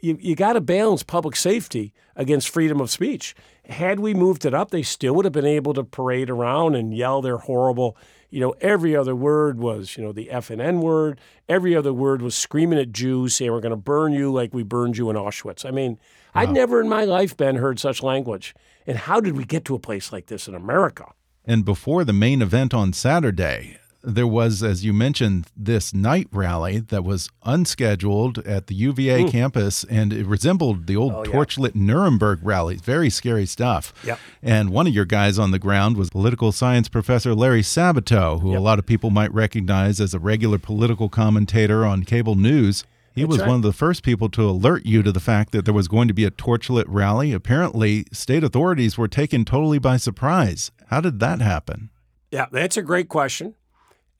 [0.00, 3.34] you, you got to balance public safety against freedom of speech.
[3.68, 6.94] Had we moved it up, they still would have been able to parade around and
[6.94, 7.96] yell their horrible,
[8.30, 11.20] you know, every other word was, you know, the F and N word.
[11.48, 14.62] Every other word was screaming at Jews, saying, we're going to burn you like we
[14.62, 15.64] burned you in Auschwitz.
[15.64, 15.92] I mean,
[16.34, 16.42] wow.
[16.42, 18.54] I'd never in my life, Ben, heard such language.
[18.86, 21.06] And how did we get to a place like this in America?
[21.44, 26.78] And before the main event on Saturday, there was, as you mentioned, this night rally
[26.78, 29.30] that was unscheduled at the UVA mm.
[29.30, 31.82] campus, and it resembled the old oh, torchlit yeah.
[31.82, 32.80] Nuremberg rallies.
[32.80, 33.92] Very scary stuff.
[34.04, 34.18] Yep.
[34.42, 38.52] And one of your guys on the ground was political science professor Larry Sabato, who
[38.52, 38.58] yep.
[38.58, 42.84] a lot of people might recognize as a regular political commentator on cable news.
[43.14, 43.48] He That's was right.
[43.48, 46.06] one of the first people to alert you to the fact that there was going
[46.06, 47.32] to be a torchlit rally.
[47.32, 50.70] Apparently, state authorities were taken totally by surprise.
[50.86, 51.90] How did that happen?
[52.30, 53.54] Yeah, that's a great question.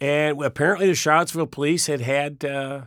[0.00, 2.82] And apparently, the Charlottesville police had had uh,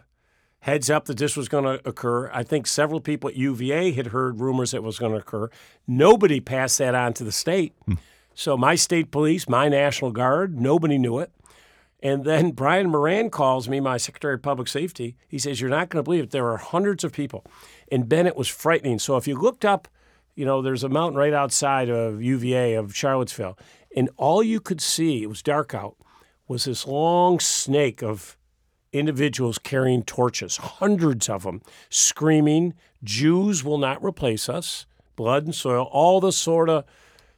[0.62, 2.30] heads up that this was going to occur.
[2.32, 5.50] I think several people at UVA had heard rumors it was going to occur.
[5.88, 7.74] Nobody passed that on to the state.
[7.86, 7.95] Hmm.
[8.34, 11.32] So, my state police, my National Guard, nobody knew it.
[12.02, 15.17] And then Brian Moran calls me, my Secretary of Public Safety.
[15.28, 16.32] He says, You're not going to believe it.
[16.32, 17.45] There are hundreds of people.
[17.91, 19.00] And Bennett was frightening.
[19.00, 19.89] So, if you looked up,
[20.34, 23.58] you know, there's a mountain right outside of UVA of Charlottesville,
[23.97, 25.97] and all you could see, it was dark out
[26.52, 28.38] was this long snake of
[28.92, 34.86] individuals carrying torches, hundreds of them, screaming, Jews will not replace us,
[35.16, 36.84] blood and soil, all the sort of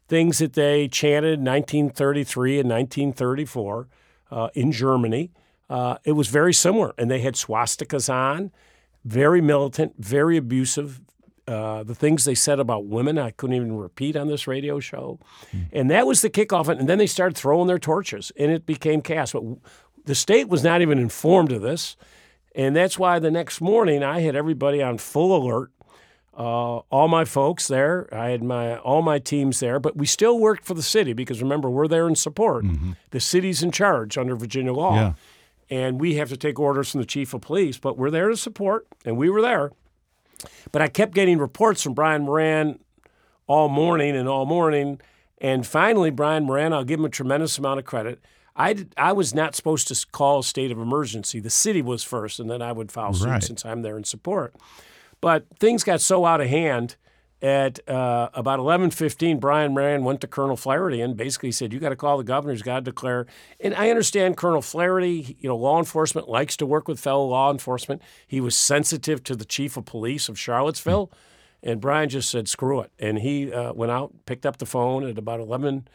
[0.07, 3.87] things that they chanted in 1933 and 1934
[4.31, 5.31] uh, in Germany.
[5.69, 8.51] Uh, it was very similar, and they had swastikas on,
[9.05, 11.01] very militant, very abusive,
[11.47, 15.19] uh, the things they said about women, I couldn't even repeat on this radio show.
[15.51, 15.65] Mm.
[15.73, 16.67] And that was the kickoff.
[16.69, 19.33] And then they started throwing their torches, and it became chaos.
[19.33, 19.43] But
[20.05, 21.97] the state was not even informed of this.
[22.55, 25.71] And that's why the next morning I had everybody on full alert.
[26.35, 28.07] Uh, all my folks there.
[28.11, 31.43] I had my all my teams there, but we still worked for the city because
[31.43, 32.65] remember we're there in support.
[32.65, 32.93] Mm-hmm.
[33.11, 35.13] The city's in charge under Virginia law, yeah.
[35.69, 37.77] and we have to take orders from the chief of police.
[37.77, 39.73] But we're there to support, and we were there.
[40.71, 42.79] But I kept getting reports from Brian Moran
[43.47, 44.99] all morning and all morning.
[45.39, 48.19] And finally, Brian Moran, I'll give him a tremendous amount of credit.
[48.55, 51.39] I, did, I was not supposed to call a state of emergency.
[51.39, 53.43] The city was first, and then I would file suit right.
[53.43, 54.53] since I'm there in support.
[55.21, 56.95] But things got so out of hand
[57.43, 61.89] at uh, about 11:15, Brian Moran went to Colonel Flaherty and basically said, "You got
[61.89, 62.53] to call the governor.
[62.53, 63.27] He's got to declare."
[63.59, 65.35] And I understand Colonel Flaherty.
[65.41, 68.01] You know, law enforcement likes to work with fellow law enforcement.
[68.25, 71.11] He was sensitive to the chief of police of Charlottesville,
[71.61, 75.05] and Brian just said, "Screw it." And he uh, went out, picked up the phone
[75.05, 75.89] at about 11.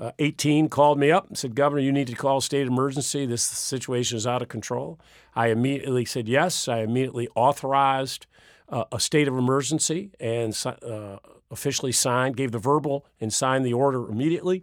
[0.00, 3.26] Uh, 18 called me up and said, Governor, you need to call state emergency.
[3.26, 4.96] This situation is out of control.
[5.34, 6.68] I immediately said yes.
[6.68, 8.28] I immediately authorized
[8.68, 11.16] uh, a state of emergency and uh,
[11.50, 14.62] officially signed, gave the verbal and signed the order immediately.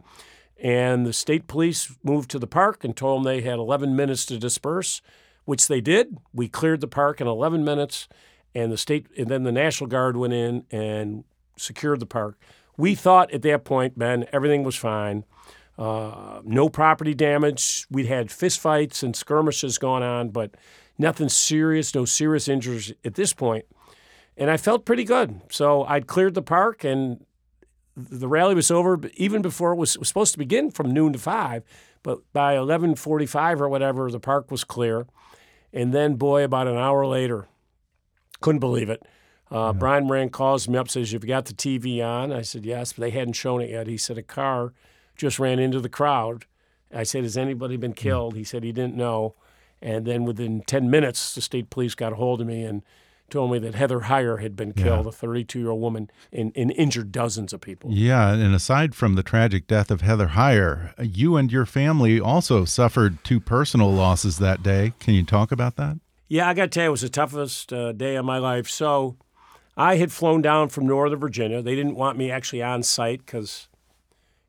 [0.62, 4.26] And the state police moved to the park and told them they had 11 minutes
[4.28, 5.02] to disperse,
[5.44, 6.18] which they did.
[6.34, 8.08] We cleared the park in 11 minutes,
[8.54, 11.26] and the state and then the National Guard went in and
[11.58, 12.38] secured the park.
[12.78, 15.26] We thought at that point, Ben, everything was fine.
[15.78, 17.86] Uh, no property damage.
[17.90, 20.56] We'd had fistfights and skirmishes going on, but
[20.98, 23.66] nothing serious, no serious injuries at this point
[24.38, 25.42] and I felt pretty good.
[25.50, 27.26] So I'd cleared the park, and
[27.96, 31.14] the rally was over even before it was, it was supposed to begin from noon
[31.14, 31.64] to five.
[32.04, 35.08] But by eleven forty-five or whatever, the park was clear.
[35.74, 37.48] And then, boy, about an hour later,
[38.42, 39.04] couldn't believe it.
[39.52, 39.80] Uh, yeah.
[39.80, 43.02] Brian Moran calls me up, says, "You've got the TV on?" I said, "Yes," but
[43.02, 43.88] they hadn't shown it yet.
[43.88, 44.74] He said, "A car
[45.16, 46.46] just ran into the crowd."
[46.94, 48.40] I said, "Has anybody been killed?" Yeah.
[48.40, 49.36] He said he didn't know.
[49.82, 52.84] And then within ten minutes, the state police got a hold of me and
[53.30, 55.10] told me that Heather Heyer had been killed, yeah.
[55.10, 57.92] a 32 year old woman, and, and, injured dozens of people.
[57.92, 62.66] Yeah, and aside from the tragic death of Heather Heyer, you and your family also
[62.66, 64.94] suffered two personal losses that day.
[65.00, 65.98] Can you talk about that?
[66.28, 68.68] Yeah, I got to tell you, it was the toughest uh, day of my life.
[68.68, 69.18] So
[69.78, 71.62] I had flown down from Northern Virginia.
[71.62, 73.68] They didn't want me actually on site because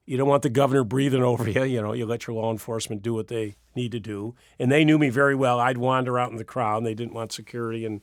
[0.06, 1.64] you don't want the governor breathing over you.
[1.64, 4.34] You know, you let your law enforcement do what they need to do.
[4.58, 5.60] And they knew me very well.
[5.60, 7.84] I'd wander out in the crowd, and they didn't want security.
[7.84, 8.00] And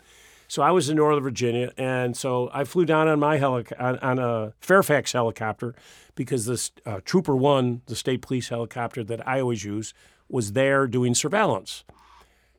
[0.53, 3.97] so I was in Northern Virginia, and so I flew down on my helic- on,
[3.97, 5.73] on a Fairfax helicopter
[6.13, 9.95] because this uh, Trooper One, the state police helicopter that I always use,
[10.29, 11.83] was there doing surveillance.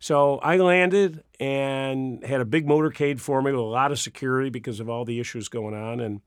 [0.01, 4.51] So I landed and had a big motorcade for me with a lot of security
[4.51, 6.01] because of all the issues going on.
[6.01, 6.21] And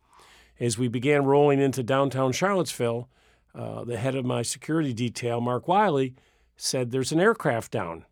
[0.62, 3.10] as we began rolling into downtown Charlottesville,
[3.54, 6.16] uh, the head of my security detail, Mark Wiley,
[6.56, 8.06] said, There's an aircraft down.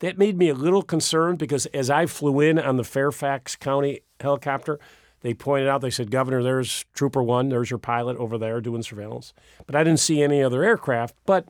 [0.00, 4.00] That made me a little concerned because as I flew in on the Fairfax County
[4.20, 4.78] helicopter,
[5.20, 8.82] they pointed out, they said, Governor, there's Trooper One, there's your pilot over there doing
[8.82, 9.32] surveillance.
[9.66, 11.16] But I didn't see any other aircraft.
[11.24, 11.48] But,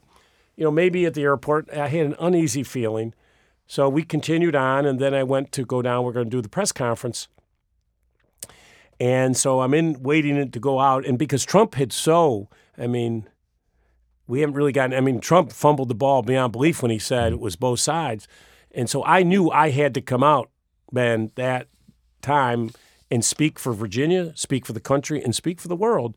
[0.54, 3.14] you know, maybe at the airport, I had an uneasy feeling.
[3.66, 6.04] So we continued on, and then I went to go down.
[6.04, 7.26] We're going to do the press conference.
[9.00, 11.04] And so I'm in waiting to go out.
[11.04, 13.28] And because Trump had so, I mean,
[14.26, 17.32] we haven't really gotten, I mean, Trump fumbled the ball beyond belief when he said
[17.32, 18.26] it was both sides.
[18.72, 20.50] And so I knew I had to come out,
[20.92, 21.68] Ben, that
[22.22, 22.70] time
[23.10, 26.14] and speak for Virginia, speak for the country, and speak for the world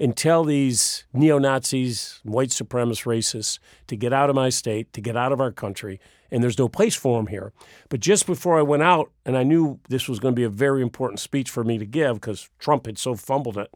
[0.00, 5.00] and tell these neo Nazis, white supremacist racists to get out of my state, to
[5.00, 6.00] get out of our country,
[6.30, 7.52] and there's no place for them here.
[7.88, 10.50] But just before I went out, and I knew this was going to be a
[10.50, 13.74] very important speech for me to give because Trump had so fumbled it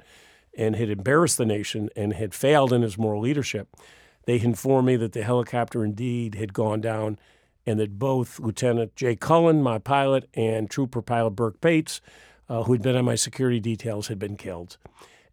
[0.57, 3.69] and had embarrassed the nation and had failed in his moral leadership,
[4.25, 7.19] they informed me that the helicopter indeed had gone down
[7.67, 12.01] and that both Lieutenant Jay Cullen, my pilot, and Trooper Pilot Berke Bates,
[12.49, 14.79] uh, who had been on my security details, had been killed.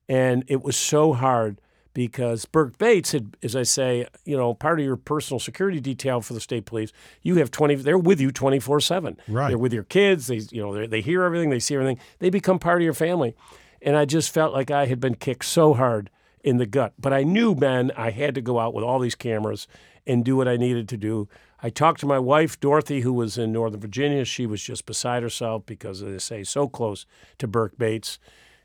[0.08, 1.60] And it was so hard
[1.94, 6.22] because Berke Bates had, as I say, you know, part of your personal security detail
[6.22, 6.92] for the state police,
[7.22, 9.18] you have 20, they're with you 24 7.
[9.28, 9.50] Right.
[9.50, 10.28] They're with your kids.
[10.28, 12.00] They, you know, they hear everything, they see everything.
[12.20, 13.36] They become part of your family.
[13.82, 16.10] And I just felt like I had been kicked so hard
[16.44, 16.94] in the gut.
[17.00, 19.68] But I knew, Ben, I had to go out with all these cameras
[20.06, 21.28] and do what I needed to do.
[21.62, 24.24] I talked to my wife, Dorothy, who was in Northern Virginia.
[24.26, 27.06] She was just beside herself because, as I say, so close
[27.38, 28.18] to Berke Bates.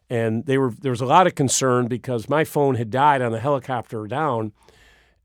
[0.08, 3.32] And they were there was a lot of concern because my phone had died on
[3.32, 4.52] the helicopter down.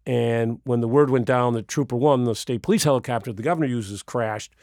[0.05, 3.67] And when the word went down that Trooper One, the state police helicopter the governor
[3.67, 4.55] uses, crashed,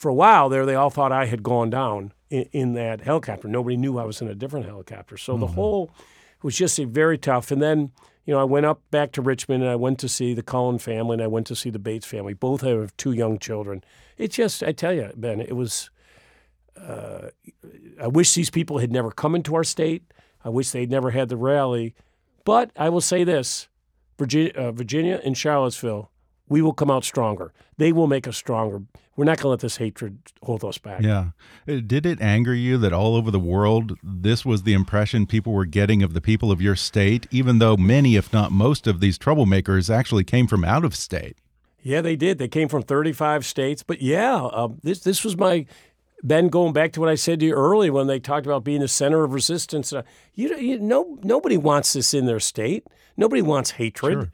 [0.00, 3.48] for a while there, they all thought I had gone down in, in that helicopter.
[3.48, 5.18] Nobody knew I was in a different helicopter.
[5.18, 5.42] So mm-hmm.
[5.42, 5.90] the whole
[6.42, 7.50] was just a very tough.
[7.50, 7.92] And then,
[8.24, 10.78] you know, I went up back to Richmond and I went to see the Cullen
[10.78, 12.32] family and I went to see the Bates family.
[12.32, 13.84] Both have two young children.
[14.16, 15.90] It just, I tell you, Ben, it was.
[16.78, 17.28] Uh,
[18.00, 20.14] I wish these people had never come into our state.
[20.42, 21.94] I wish they'd never had the rally.
[22.46, 23.68] But I will say this
[24.18, 26.10] Virginia, uh, Virginia and Charlottesville,
[26.48, 27.52] we will come out stronger.
[27.76, 28.80] They will make us stronger.
[29.20, 31.02] We're not going to let this hatred hold us back.
[31.02, 31.32] Yeah.
[31.68, 35.52] Uh, did it anger you that all over the world, this was the impression people
[35.52, 39.00] were getting of the people of your state, even though many, if not most, of
[39.00, 41.36] these troublemakers actually came from out of state?
[41.82, 42.38] Yeah, they did.
[42.38, 43.82] They came from 35 states.
[43.82, 45.66] But yeah, uh, this this was my
[46.22, 48.80] Ben, going back to what I said to you earlier when they talked about being
[48.80, 50.00] the center of resistance, uh,
[50.32, 52.86] you, you no nobody wants this in their state.
[53.18, 54.30] Nobody wants hatred.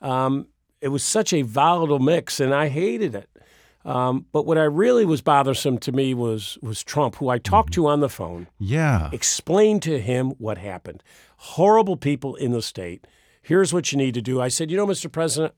[0.00, 0.08] Sure.
[0.08, 0.46] Um,
[0.80, 3.28] it was such a volatile mix, and I hated it.
[3.88, 7.70] Um, but what I really was bothersome to me was was Trump, who I talked
[7.70, 7.82] mm-hmm.
[7.82, 8.46] to on the phone.
[8.58, 11.02] Yeah, explained to him what happened.
[11.38, 13.06] Horrible people in the state.
[13.40, 14.42] Here's what you need to do.
[14.42, 15.10] I said, you know, Mr.
[15.10, 15.54] President,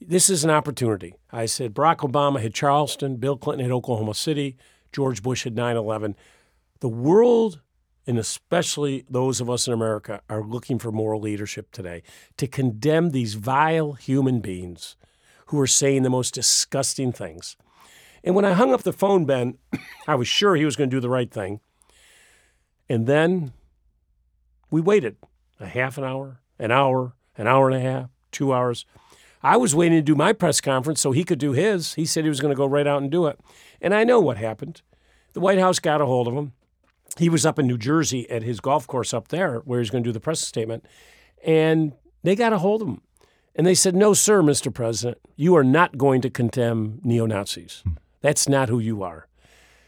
[0.00, 1.16] this is an opportunity.
[1.30, 4.56] I said Barack Obama had Charleston, Bill Clinton had Oklahoma City,
[4.90, 6.16] George Bush had 9 11.
[6.80, 7.60] The world,
[8.06, 12.02] and especially those of us in America, are looking for moral leadership today
[12.38, 14.96] to condemn these vile human beings
[15.46, 17.56] who were saying the most disgusting things.
[18.22, 19.58] And when I hung up the phone, Ben,
[20.08, 21.60] I was sure he was going to do the right thing.
[22.88, 23.52] And then
[24.70, 25.16] we waited
[25.60, 28.86] a half an hour, an hour, an hour and a half, two hours.
[29.42, 31.94] I was waiting to do my press conference so he could do his.
[31.94, 33.38] He said he was going to go right out and do it.
[33.80, 34.80] And I know what happened.
[35.34, 36.52] The White House got a hold of him.
[37.18, 40.02] He was up in New Jersey at his golf course up there where he's going
[40.02, 40.86] to do the press statement.
[41.44, 41.92] And
[42.22, 43.02] they got a hold of him.
[43.54, 44.72] And they said, No, sir, Mr.
[44.72, 47.82] President, you are not going to condemn neo Nazis.
[47.84, 47.92] Hmm.
[48.20, 49.28] That's not who you are.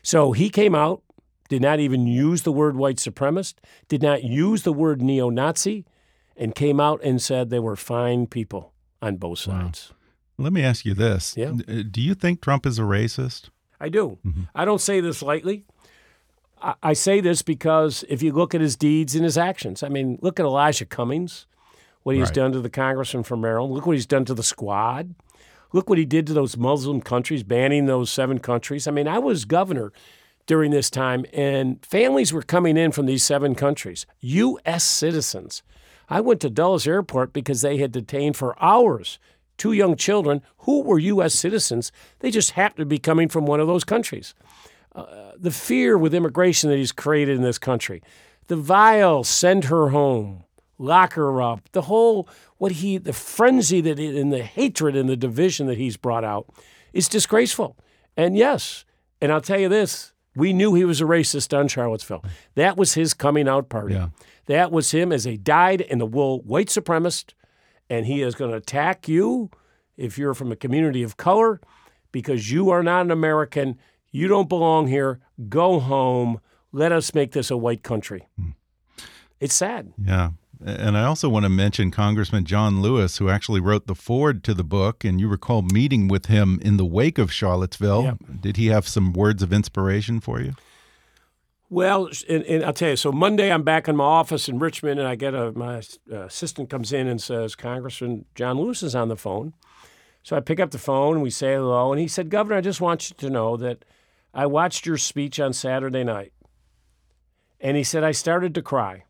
[0.03, 1.03] So he came out,
[1.49, 3.55] did not even use the word white supremacist,
[3.89, 5.85] did not use the word neo Nazi,
[6.37, 9.91] and came out and said they were fine people on both sides.
[9.91, 10.45] Wow.
[10.45, 11.35] Let me ask you this.
[11.37, 11.53] Yeah.
[11.67, 13.49] Uh, do you think Trump is a racist?
[13.81, 14.19] I do.
[14.25, 14.43] Mm-hmm.
[14.55, 15.65] I don't say this lightly.
[16.61, 19.89] I, I, say this because if you look at his deeds and his actions, I
[19.89, 21.47] mean, look at Elijah Cummings,
[22.07, 22.35] what he's right.
[22.35, 23.75] done to the congressman from Maryland.
[23.75, 25.15] Look what he's done to the squad.
[25.73, 28.87] Look what he did to those Muslim countries, banning those seven countries.
[28.87, 29.93] I mean, I was governor
[30.47, 34.85] during this time, and families were coming in from these seven countries, U.S.
[34.85, 35.63] citizens
[36.09, 39.19] I went to Dulles Airport because they had detained for hours
[39.59, 41.35] two young children who were U.S.
[41.35, 41.91] citizens.
[42.21, 44.35] They just happened to be coming from one of those countries.
[44.95, 48.03] Uh, the fear with immigration that he's created in this country,
[48.49, 50.45] the vile send her home,
[50.79, 55.17] lock her up, the whole what he, the frenzy that and the hatred and the
[55.17, 56.49] division that he's brought out
[56.93, 57.77] is disgraceful.
[58.17, 58.85] And yes,
[59.21, 62.25] and I'll tell you this, we knew he was a racist on Charlottesville.
[62.55, 63.95] That was his coming out party.
[63.95, 64.09] Yeah.
[64.47, 67.33] That was him as a dyed in the wool white supremacist,
[67.91, 69.51] and he is going to attack you
[69.97, 71.61] if you're from a community of color
[72.13, 73.79] because you are not an American.
[74.11, 75.21] You don't belong here.
[75.49, 76.41] Go home.
[76.73, 78.29] Let us make this a white country.
[78.39, 78.51] Hmm.
[79.41, 79.93] It's sad.
[80.03, 80.31] Yeah.
[80.65, 84.55] And I also want to mention Congressman John Lewis, who actually wrote the forward to
[84.55, 85.05] the book.
[85.05, 88.03] And you recall meeting with him in the wake of Charlottesville.
[88.05, 88.19] Yep.
[88.41, 90.55] Did he have some words of inspiration for you?
[91.69, 92.97] Well, and, and I'll tell you.
[92.97, 95.83] So Monday, I'm back in my office in Richmond, and I get a my
[96.13, 99.53] uh, assistant comes in and says, "Congressman John Lewis is on the phone."
[100.23, 102.61] So I pick up the phone and we say hello, and he said, "Governor, I
[102.61, 103.85] just want you to know that
[104.33, 106.33] I watched your speech on Saturday night,
[107.61, 109.03] and he said I started to cry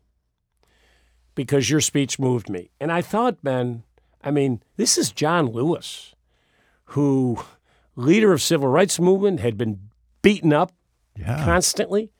[1.37, 3.83] because your speech moved me." And I thought, Ben,
[4.21, 6.15] I mean, this is John Lewis,
[6.85, 7.39] who
[7.95, 9.79] leader of civil rights movement had been
[10.21, 10.73] beaten up
[11.15, 11.45] Yeah.
[11.45, 12.11] constantly,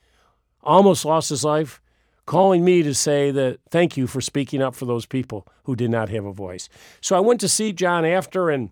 [0.64, 1.82] almost lost his life,
[2.26, 5.90] calling me to say that thank you for speaking up for those people who did
[5.90, 6.70] not have a voice.
[7.02, 8.70] So I went to see John after, and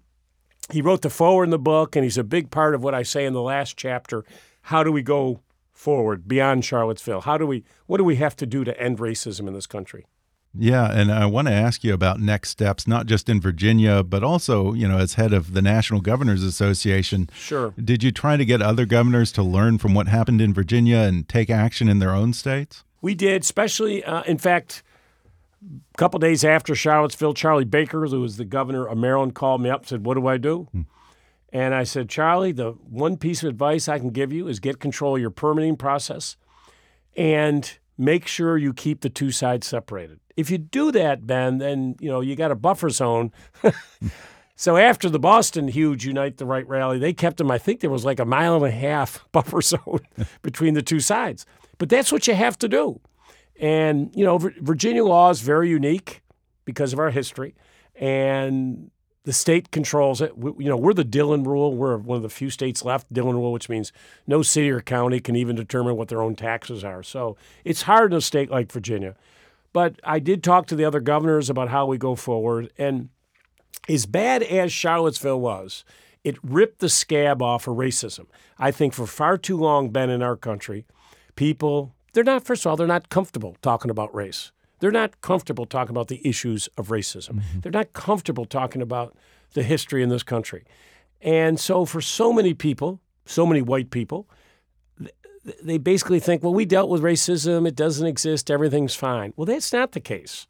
[0.72, 3.04] he wrote the forward in the book, and he's a big part of what I
[3.04, 4.24] say in the last chapter.
[4.64, 5.42] How do we go
[5.72, 7.22] forward beyond Charlottesville?
[7.22, 7.64] How do we?
[7.86, 10.06] What do we have to do to end racism in this country?
[10.58, 14.24] Yeah, and I want to ask you about next steps, not just in Virginia, but
[14.24, 17.30] also, you know, as head of the National Governors Association.
[17.34, 17.74] Sure.
[17.82, 21.28] Did you try to get other governors to learn from what happened in Virginia and
[21.28, 22.84] take action in their own states?
[23.02, 24.82] We did, especially, uh, in fact,
[25.64, 29.70] a couple days after Charlottesville, Charlie Baker, who was the governor of Maryland, called me
[29.70, 30.68] up and said, What do I do?
[31.56, 34.80] And I said, Charlie, the one piece of advice I can give you is get
[34.80, 36.36] control of your permitting process
[37.16, 40.20] and make sure you keep the two sides separated.
[40.36, 43.32] If you do that, Ben, then you know you got a buffer zone.
[44.56, 47.52] so after the Boston huge Unite the Right rally, they kept them.
[47.52, 50.02] I think there was like a mile and a half buffer zone
[50.42, 51.46] between the two sides.
[51.78, 53.00] But that's what you have to do.
[53.60, 56.22] And you know, Virginia law is very unique
[56.66, 57.56] because of our history,
[57.96, 58.92] and
[59.26, 60.38] the state controls it.
[60.38, 61.74] We, you know, we're the Dillon rule.
[61.76, 63.92] We're one of the few states left, Dillon rule, which means
[64.28, 67.04] no city or county can even determine what their own taxes are.
[67.04, 69.16] So it's hard in a state like Virginia.
[69.76, 72.72] But I did talk to the other governors about how we go forward.
[72.78, 73.10] And
[73.90, 75.84] as bad as Charlottesville was,
[76.24, 78.28] it ripped the scab off of racism.
[78.58, 80.86] I think for far too long, Ben, in our country,
[81.36, 84.54] people, they're not, first of all, they're not comfortable talking about race.
[84.80, 87.42] They're not comfortable talking about the issues of racism.
[87.42, 87.60] Mm-hmm.
[87.60, 89.14] They're not comfortable talking about
[89.56, 90.64] the history in this country.
[91.20, 94.30] And so, for so many people, so many white people,
[95.62, 99.34] they basically think, well, we dealt with racism, it doesn't exist, everything's fine.
[99.36, 100.48] Well, that's not the case.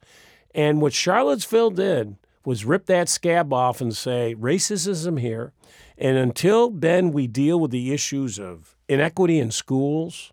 [0.54, 5.52] And what Charlottesville did was rip that scab off and say, racism here.
[5.98, 10.32] And until then, we deal with the issues of inequity in schools,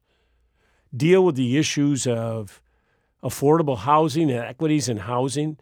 [0.96, 2.62] deal with the issues of
[3.24, 5.58] affordable housing and equities in housing,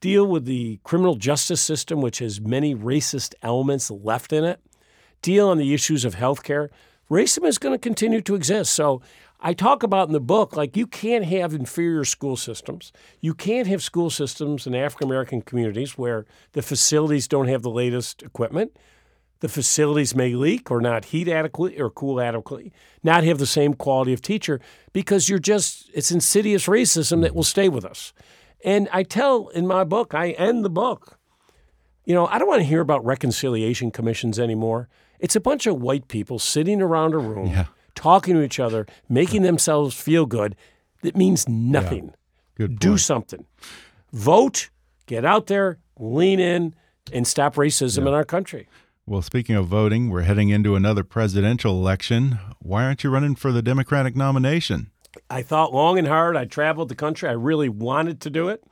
[0.00, 4.60] deal with the criminal justice system, which has many racist elements left in it,
[5.22, 6.68] deal on the issues of healthcare.
[7.10, 8.72] Racism is going to continue to exist.
[8.72, 9.02] So
[9.40, 12.92] I talk about in the book, like you can't have inferior school systems.
[13.20, 17.70] You can't have school systems in African American communities where the facilities don't have the
[17.70, 18.76] latest equipment.
[19.40, 23.72] The facilities may leak or not heat adequately or cool adequately, not have the same
[23.72, 24.60] quality of teacher
[24.92, 28.12] because you're just, it's insidious racism that will stay with us.
[28.62, 31.18] And I tell in my book, I end the book,
[32.04, 34.88] you know, I don't want to hear about reconciliation commissions anymore.
[35.20, 37.66] It's a bunch of white people sitting around a room, Yeah.
[37.94, 40.56] talking to each other, making themselves feel good.
[41.02, 42.12] That means nothing.
[42.56, 43.00] Good Do point.
[43.00, 43.44] something.
[44.12, 44.70] Vote,
[45.06, 46.74] get out there, lean in,
[47.12, 48.68] and stop racism in our country.
[49.06, 52.38] Well, speaking of voting, we're heading into another presidential election.
[52.60, 54.90] Why aren't you running for the Democratic nomination?
[55.28, 56.36] I thought long and hard.
[56.36, 57.28] I traveled the country.
[57.28, 58.62] I really wanted to do it.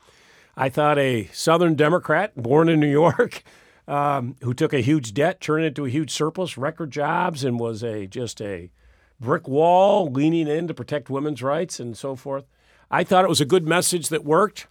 [0.56, 3.42] I thought a Southern Democrat born in New York,
[3.88, 7.58] um, who took a huge debt, turned it into a huge surplus, record jobs, and
[7.58, 8.70] was a just a
[9.18, 12.44] brick wall leaning in to protect women's rights and so forth.
[12.90, 14.68] I thought it was a good message that worked.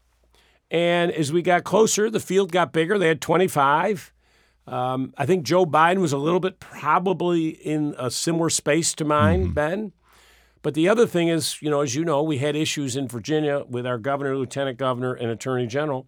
[0.70, 2.97] And as we got closer, the field got bigger.
[2.97, 4.13] They had 25.
[4.68, 9.05] Um, I think Joe Biden was a little bit probably in a similar space to
[9.05, 9.93] mine, Ben.
[10.61, 13.63] But the other thing is, you know, as you know, we had issues in Virginia
[13.68, 16.07] with our governor, lieutenant governor, and attorney general.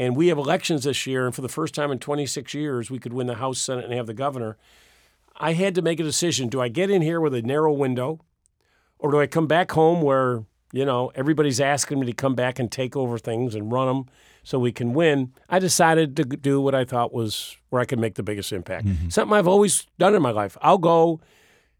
[0.00, 1.26] And we have elections this year.
[1.26, 3.92] And for the first time in 26 years, we could win the House, Senate, and
[3.92, 4.56] have the governor.
[5.36, 6.48] I had to make a decision.
[6.48, 8.18] Do I get in here with a narrow window
[8.98, 12.58] or do I come back home where, you know, everybody's asking me to come back
[12.58, 14.06] and take over things and run them
[14.42, 15.34] so we can win?
[15.50, 18.86] I decided to do what I thought was where I could make the biggest impact.
[18.86, 19.10] Mm-hmm.
[19.10, 20.56] Something I've always done in my life.
[20.62, 21.20] I'll go,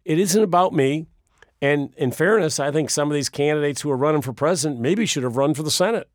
[0.05, 1.07] it isn't about me.
[1.63, 5.07] And in fairness, I think some of these candidates who are running for president maybe
[5.07, 6.11] should have run for the Senate.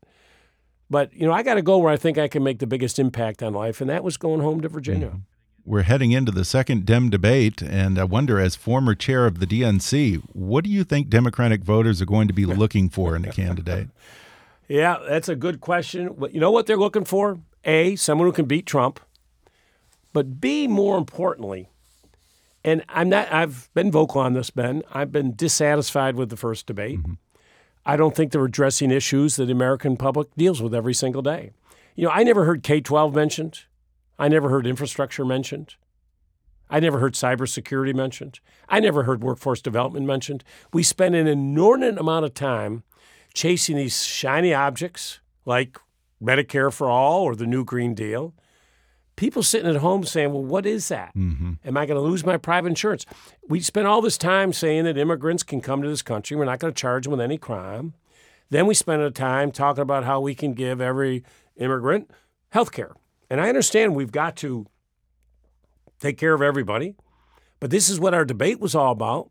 [0.88, 2.98] But, you know, I got to go where I think I can make the biggest
[2.98, 5.20] impact on life, and that was going home to Virginia.
[5.64, 9.46] we're heading into the second Dem debate, and I wonder, as former chair of the
[9.46, 13.32] DNC, what do you think Democratic voters are going to be looking for in a
[13.32, 13.88] candidate?
[14.68, 16.16] Yeah, that's a good question.
[16.32, 17.40] You know what they're looking for?
[17.64, 19.00] A, someone who can beat Trump,
[20.12, 21.68] but B, more importantly,
[22.64, 23.32] and I'm not.
[23.32, 24.82] I've been vocal on this, Ben.
[24.92, 27.00] I've been dissatisfied with the first debate.
[27.00, 27.12] Mm-hmm.
[27.88, 31.52] I don't think they're addressing issues that the American public deals with every single day.
[31.94, 33.60] You know, I never heard K 12 mentioned.
[34.18, 35.76] I never heard infrastructure mentioned.
[36.68, 38.40] I never heard cybersecurity mentioned.
[38.68, 40.42] I never heard workforce development mentioned.
[40.72, 42.82] We spend an inordinate amount of time
[43.34, 45.78] chasing these shiny objects like
[46.20, 48.34] Medicare for all or the new Green Deal
[49.16, 51.14] people sitting at home saying, well, what is that?
[51.16, 51.54] Mm-hmm.
[51.64, 53.04] Am I going to lose my private insurance?
[53.48, 56.36] We spent all this time saying that immigrants can come to this country.
[56.36, 57.94] We're not going to charge them with any crime.
[58.50, 61.24] Then we spent a time talking about how we can give every
[61.56, 62.10] immigrant
[62.50, 62.92] health care.
[63.28, 64.66] And I understand we've got to
[65.98, 66.94] take care of everybody,
[67.58, 69.30] but this is what our debate was all about.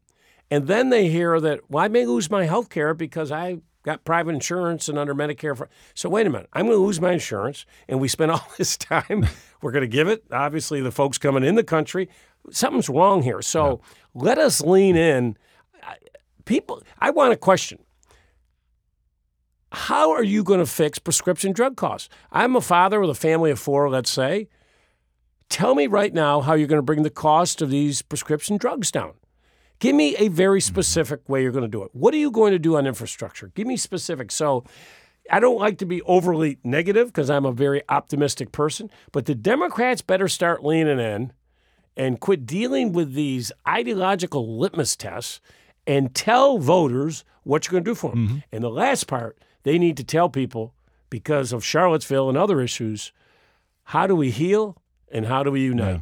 [0.52, 4.04] And then they hear that, well, I may lose my health care because I got
[4.04, 5.56] private insurance and under Medicare.
[5.56, 8.48] For, so wait a minute, I'm going to lose my insurance, and we spent all
[8.58, 9.28] this time.
[9.62, 10.26] We're going to give it.
[10.32, 12.10] Obviously, the folks coming in the country,
[12.50, 13.42] something's wrong here.
[13.42, 14.22] So yeah.
[14.22, 15.38] let us lean in.
[16.44, 17.80] People, I want a question.
[19.72, 22.10] How are you going to fix prescription drug costs?
[22.32, 24.48] I'm a father with a family of four, let's say.
[25.50, 28.92] Tell me right now how you're going to bring the cost of these prescription drugs
[28.92, 29.14] down.
[29.80, 31.92] Give me a very specific way you're going to do it.
[31.94, 33.52] What are you going to do on infrastructure?
[33.56, 34.32] Give me specific.
[34.32, 34.64] So
[35.30, 39.36] I don't like to be overly negative because I'm a very optimistic person, but the
[39.36, 41.34] Democrats better start leaning in
[41.98, 45.42] and quit dealing with these ideological litmus tests
[45.88, 48.28] and tell voters what you're going to do for them.
[48.28, 48.38] Mm-hmm.
[48.52, 50.74] And the last part, they need to tell people
[51.10, 53.12] because of Charlottesville and other issues,
[53.84, 55.96] how do we heal and how do we unite?
[55.96, 56.02] Yeah.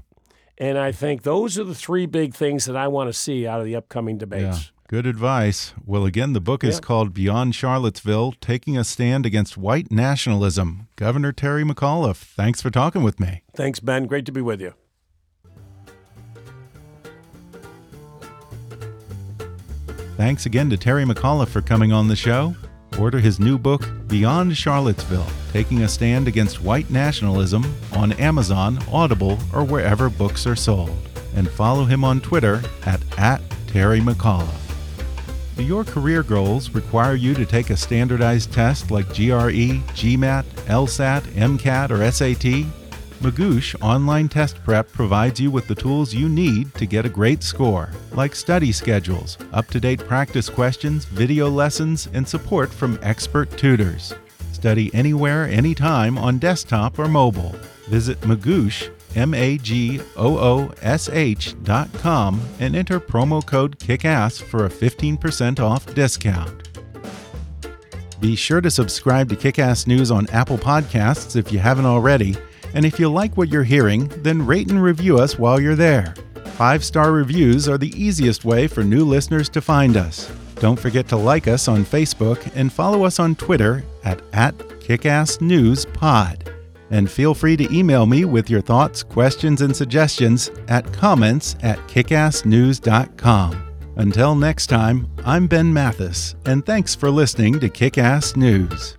[0.57, 3.59] And I think those are the three big things that I want to see out
[3.59, 4.43] of the upcoming debates.
[4.43, 4.69] Yeah.
[4.87, 5.73] Good advice.
[5.83, 10.87] Well, again, the book is called Beyond Charlottesville Taking a Stand Against White Nationalism.
[10.97, 13.41] Governor Terry McAuliffe, thanks for talking with me.
[13.55, 14.05] Thanks, Ben.
[14.05, 14.75] Great to be with you.
[20.15, 22.55] Thanks again to Terry McAuliffe for coming on the show.
[22.99, 27.63] Order his new book, Beyond Charlottesville Taking a Stand Against White Nationalism,
[27.93, 30.97] on Amazon, Audible, or wherever books are sold.
[31.35, 34.59] And follow him on Twitter at, at Terry McAuliffe.
[35.55, 41.21] Do your career goals require you to take a standardized test like GRE, GMAT, LSAT,
[41.33, 42.82] MCAT, or SAT?
[43.23, 47.41] Magoosh Online Test Prep provides you with the tools you need to get a great
[47.41, 53.49] score, like study schedules, up to date practice questions, video lessons, and support from expert
[53.51, 54.13] tutors.
[54.51, 57.55] Study anywhere, anytime on desktop or mobile.
[57.87, 63.79] Visit Magoosh, M A G O O S H dot com and enter promo code
[63.79, 66.67] KICKASS for a 15% off discount.
[68.19, 72.35] Be sure to subscribe to Kickass News on Apple Podcasts if you haven't already
[72.73, 76.13] and if you like what you're hearing, then rate and review us while you're there.
[76.55, 80.31] Five star reviews are the easiest way for new listeners to find us.
[80.55, 86.47] Don't forget to like us on Facebook and follow us on Twitter at, at KickassNewsPod.
[86.91, 91.79] And feel free to email me with your thoughts, questions, and suggestions at comments at
[91.87, 93.63] kickassnews.com.
[93.95, 98.97] Until next time, I'm Ben Mathis, and thanks for listening to Kickass News.